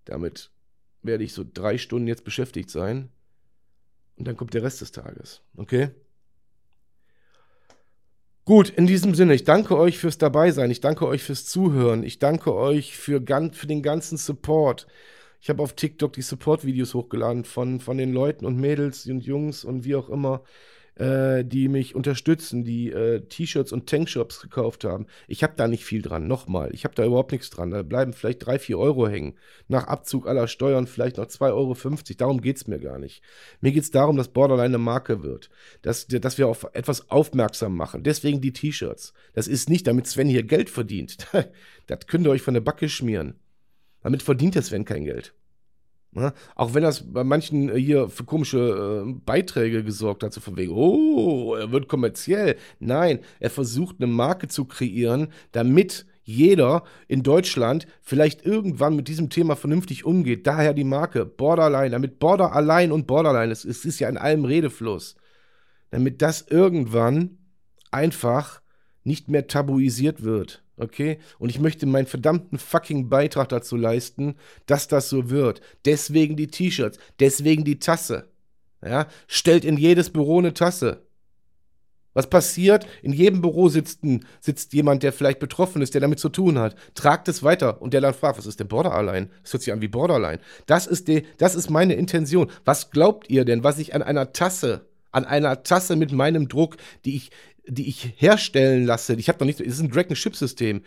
Damit 0.07 0.51
werde 1.03 1.25
ich 1.25 1.35
so 1.35 1.45
drei 1.45 1.77
Stunden 1.77 2.09
jetzt 2.09 2.25
beschäftigt 2.25 2.71
sein. 2.71 3.11
Und 4.17 4.27
dann 4.27 4.39
kommt 4.39 4.55
der 4.55 4.63
Rest 4.63 4.81
des 4.81 4.93
Tages. 4.93 5.43
Okay? 5.55 5.91
Gut, 8.45 8.71
in 8.71 8.89
diesem 8.89 9.15
Sinne, 9.15 9.35
ich 9.35 9.45
danke 9.45 9.79
euch 9.79 9.99
fürs 9.99 10.19
Dabeisein. 10.19 10.71
Ich 10.73 10.81
danke 10.81 11.07
euch 11.07 11.23
fürs 11.23 11.47
Zuhören. 11.47 12.03
Ich 12.03 12.19
danke 12.19 12.53
euch 12.55 12.97
für, 12.97 13.23
für 13.53 13.67
den 13.69 13.83
ganzen 13.83 14.19
Support. 14.19 14.89
Ich 15.41 15.49
habe 15.49 15.63
auf 15.63 15.75
TikTok 15.75 16.13
die 16.13 16.23
Support-Videos 16.23 16.95
hochgeladen 16.95 17.45
von, 17.45 17.79
von 17.81 17.99
den 17.99 18.13
Leuten 18.13 18.45
und 18.45 18.57
Mädels 18.57 19.07
und 19.07 19.25
Jungs 19.25 19.65
und 19.65 19.85
wie 19.85 19.95
auch 19.95 20.09
immer, 20.09 20.43
äh, 20.97 21.45
die 21.45 21.69
mich 21.69 21.95
unterstützen, 21.95 22.65
die 22.65 22.91
äh, 22.91 23.21
T-Shirts 23.21 23.73
und 23.73 23.89
Tankshops 23.89 24.41
gekauft 24.41 24.85
haben. 24.85 25.07
Ich 25.27 25.43
habe 25.43 25.55
da 25.57 25.69
nicht 25.69 25.85
viel 25.85 26.03
dran, 26.03 26.27
nochmal. 26.27 26.71
Ich 26.75 26.85
habe 26.85 26.95
da 26.95 27.05
überhaupt 27.05 27.33
nichts 27.33 27.51
dran. 27.51 27.71
Da 27.71 27.83
bleiben 27.83 28.13
vielleicht 28.13 28.45
3, 28.45 28.59
4 28.59 28.79
Euro 28.79 29.09
hängen. 29.09 29.35
Nach 29.69 29.87
Abzug 29.87 30.27
aller 30.27 30.49
Steuern 30.49 30.87
vielleicht 30.87 31.17
noch 31.17 31.27
2,50 31.27 31.51
Euro. 31.53 31.77
Darum 32.19 32.41
geht 32.41 32.57
es 32.57 32.67
mir 32.67 32.79
gar 32.79 32.99
nicht. 32.99 33.23
Mir 33.61 33.73
geht 33.73 33.85
es 33.85 33.91
darum, 33.91 34.17
dass 34.17 34.29
Borderline 34.29 34.67
eine 34.67 34.79
Marke 34.79 35.23
wird. 35.23 35.51
Dass, 35.83 36.07
dass 36.07 36.39
wir 36.39 36.49
auf 36.49 36.69
etwas 36.75 37.11
aufmerksam 37.11 37.75
machen. 37.77 38.03
Deswegen 38.03 38.41
die 38.41 38.53
T-Shirts. 38.53 39.15
Das 39.33 39.49
ist 39.49 39.71
nicht, 39.71 39.87
damit 39.87 40.07
Sven 40.07 40.29
hier 40.29 40.43
Geld 40.43 40.69
verdient. 40.69 41.27
das 41.87 42.07
könnt 42.07 42.27
ihr 42.27 42.31
euch 42.31 42.43
von 42.43 42.55
der 42.55 42.61
Backe 42.61 42.89
schmieren. 42.89 43.35
Damit 44.03 44.23
verdient 44.23 44.57
der 44.57 44.63
Sven 44.63 44.85
kein 44.85 45.05
Geld. 45.05 45.35
Ne? 46.15 46.35
Auch 46.55 46.75
wenn 46.75 46.83
das 46.83 47.13
bei 47.13 47.25
manchen 47.25 47.71
äh, 47.71 47.79
hier 47.79 48.11
für 48.11 48.25
komische 48.25 49.05
äh, 49.07 49.13
Beiträge 49.25 49.83
gesorgt 49.83 50.23
hat, 50.23 50.33
so 50.33 50.41
von 50.41 50.57
wegen, 50.57 50.73
oh, 50.73 51.55
er 51.55 51.73
wird 51.73 51.89
kommerziell. 51.89 52.57
Nein, 52.79 53.21
er 53.41 53.51
versucht 53.51 53.97
eine 53.99 54.07
Marke 54.07 54.49
zu 54.49 54.67
kreieren, 54.67 55.29
damit 55.53 56.07
jeder 56.23 56.85
in 57.09 57.23
Deutschland 57.23 57.87
vielleicht 58.03 58.45
irgendwann 58.45 58.95
mit 58.95 59.09
diesem 59.09 59.31
Thema 59.31 59.57
vernünftig 59.57 60.05
umgeht. 60.05 60.47
Daher 60.47 60.75
die 60.75 60.85
Marke 60.85 61.25
Borderline, 61.25 61.91
damit 61.91 62.19
Border 62.19 62.53
allein 62.55 62.93
und 62.93 63.07
Borderline, 63.07 63.51
es, 63.51 63.65
es 63.65 63.85
ist 63.85 63.99
ja 63.99 64.09
in 64.09 64.19
allem 64.19 64.45
Redefluss. 64.45 65.17
Damit 65.91 66.23
das 66.23 66.43
irgendwann 66.43 67.39
einfach 67.91 68.61
nicht 69.03 69.29
mehr 69.29 69.47
tabuisiert 69.47 70.23
wird. 70.23 70.62
Okay? 70.77 71.19
Und 71.39 71.51
ich 71.51 71.61
möchte 71.61 71.87
meinen 71.87 72.07
verdammten 72.07 72.59
fucking 72.59 73.09
Beitrag 73.09 73.49
dazu 73.49 73.77
leisten, 73.77 74.37
dass 74.67 74.89
das 74.89 75.09
so 75.09 75.31
wird. 75.31 75.61
Deswegen 75.85 76.37
die 76.37 76.49
T-Shirts, 76.49 76.99
deswegen 77.21 77.65
die 77.65 77.79
Tasse. 77.79 78.31
Ja? 78.85 79.07
Stellt 79.27 79.65
in 79.65 79.77
jedes 79.77 80.11
Büro 80.11 80.39
eine 80.39 80.55
Tasse. 80.55 81.07
Was 82.15 82.29
passiert? 82.29 82.87
In 83.03 83.13
jedem 83.13 83.41
Büro 83.41 83.69
sitzt, 83.69 84.05
ein, 84.05 84.27
sitzt 84.41 84.75
jemand, 84.75 85.03
der 85.03 85.13
vielleicht 85.13 85.39
betroffen 85.39 85.81
ist, 85.81 85.95
der 85.95 86.01
damit 86.01 86.19
zu 86.19 86.29
tun 86.29 86.59
hat. 86.59 86.77
Tragt 86.95 87.29
es 87.29 87.43
weiter 87.43 87.81
und 87.81 87.95
der 87.95 88.03
dann 88.03 88.15
fragt, 88.15 88.39
was 88.39 88.47
ist 88.47 88.61
denn 88.61 88.69
Borderline? 88.69 89.31
Das 89.43 89.55
hört 89.55 89.63
sich 89.63 89.73
an 89.73 89.81
wie 89.81 89.89
Borderline. 89.89 90.41
Das 90.67 90.87
ist, 90.87 91.09
die, 91.09 91.25
das 91.39 91.55
ist 91.55 91.71
meine 91.71 91.95
Intention. 91.95 92.51
Was 92.65 92.91
glaubt 92.91 93.31
ihr 93.31 93.45
denn, 93.45 93.65
was 93.65 93.79
ich 93.79 93.95
an 93.95 94.03
einer 94.03 94.33
Tasse, 94.33 94.87
an 95.11 95.25
einer 95.25 95.63
Tasse 95.63 95.97
mit 95.97 96.13
meinem 96.13 96.49
Druck, 96.49 96.77
die 97.05 97.17
ich 97.17 97.31
die 97.67 97.89
ich 97.89 98.15
herstellen 98.17 98.85
lasse, 98.85 99.15
ich 99.15 99.29
habe 99.29 99.39
noch 99.39 99.47
nicht, 99.47 99.61
es 99.61 99.75
ist 99.75 99.81
ein 99.81 99.91
Drag-and-Ship-System. 99.91 100.83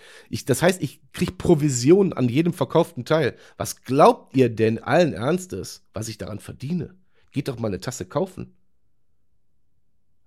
Das 0.46 0.62
heißt, 0.62 0.82
ich 0.82 1.02
kriege 1.14 1.32
Provision 1.32 2.14
an 2.14 2.28
jedem 2.28 2.54
verkauften 2.54 3.06
Teil. 3.06 3.36
Was 3.58 3.82
glaubt 3.84 4.36
ihr 4.36 4.50
denn 4.50 4.80
allen 4.80 5.14
Ernstes, 5.14 5.84
was 5.94 6.10
ich 6.10 6.18
daran 6.18 6.40
verdiene? 6.40 6.96
Geht 7.32 7.48
doch 7.48 7.60
mal 7.60 7.68
eine 7.68 7.80
Tasse 7.80 8.06
kaufen. 8.06 8.54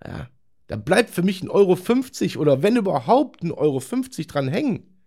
Ja, 0.04 0.28
da 0.68 0.76
bleibt 0.76 1.10
für 1.10 1.22
mich 1.22 1.42
ein 1.42 1.50
Euro 1.50 1.76
50 1.76 2.38
oder 2.38 2.62
wenn 2.62 2.76
überhaupt 2.76 3.42
ein 3.42 3.52
Euro 3.52 3.80
50 3.80 4.26
dran 4.26 4.48
hängen. 4.48 4.97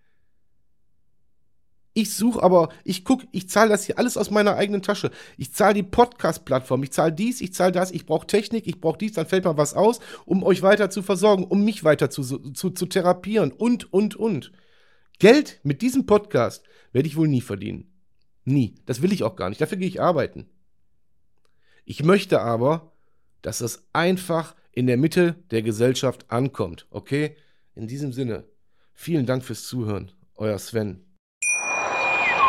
Ich 1.94 2.14
suche 2.14 2.42
aber, 2.42 2.70
ich 2.86 3.04
gucke, 3.04 3.28
ich 3.32 3.50
zahle 3.50 3.70
das 3.70 3.84
hier 3.84 3.98
alles 3.98 4.16
aus 4.16 4.32
meiner 4.32 4.56
eigenen 4.56 4.82
Tasche. 4.82 5.12
Ich 5.38 5.54
zahle 5.54 5.74
die 5.74 5.84
Podcast-Plattform, 5.84 6.84
ich 6.84 6.92
zahle 6.92 7.12
dies, 7.12 7.42
ich 7.42 7.54
zahle 7.54 7.74
das, 7.74 7.92
ich 7.92 8.06
brauche 8.06 8.28
Technik, 8.28 8.66
ich 8.66 8.80
brauche 8.80 8.98
dies, 8.98 9.14
dann 9.14 9.26
fällt 9.26 9.44
mal 9.44 9.58
was 9.58 9.74
aus, 9.74 10.00
um 10.26 10.44
euch 10.44 10.62
weiter 10.62 10.90
zu 10.90 11.02
versorgen, 11.02 11.44
um 11.44 11.66
mich 11.66 11.84
weiter 11.84 12.10
zu, 12.10 12.24
zu, 12.24 12.70
zu 12.70 12.86
therapieren 12.86 13.52
und, 13.52 13.92
und, 13.92 14.16
und. 14.16 14.54
Geld 15.20 15.60
mit 15.64 15.82
diesem 15.82 16.06
Podcast 16.06 16.64
werde 16.94 17.08
ich 17.08 17.18
wohl 17.18 17.28
nie 17.28 17.42
verdienen. 17.42 17.92
Nie. 18.46 18.76
Das 18.86 19.02
will 19.02 19.12
ich 19.12 19.24
auch 19.24 19.36
gar 19.36 19.50
nicht. 19.50 19.62
Dafür 19.62 19.78
gehe 19.78 19.88
ich 19.88 20.02
arbeiten. 20.02 20.50
Ich 21.86 22.04
möchte 22.04 22.42
aber, 22.42 22.94
dass 23.42 23.62
es 23.62 23.88
einfach 23.92 24.56
in 24.72 24.88
der 24.88 24.98
Mitte 24.98 25.36
der 25.52 25.62
Gesellschaft 25.62 26.32
ankommt. 26.32 26.88
Okay? 26.90 27.36
In 27.76 27.88
diesem 27.88 28.14
Sinne, 28.14 28.46
vielen 28.94 29.26
Dank 29.26 29.44
fürs 29.44 29.66
Zuhören. 29.66 30.12
Euer 30.36 30.58
Sven. 30.58 31.04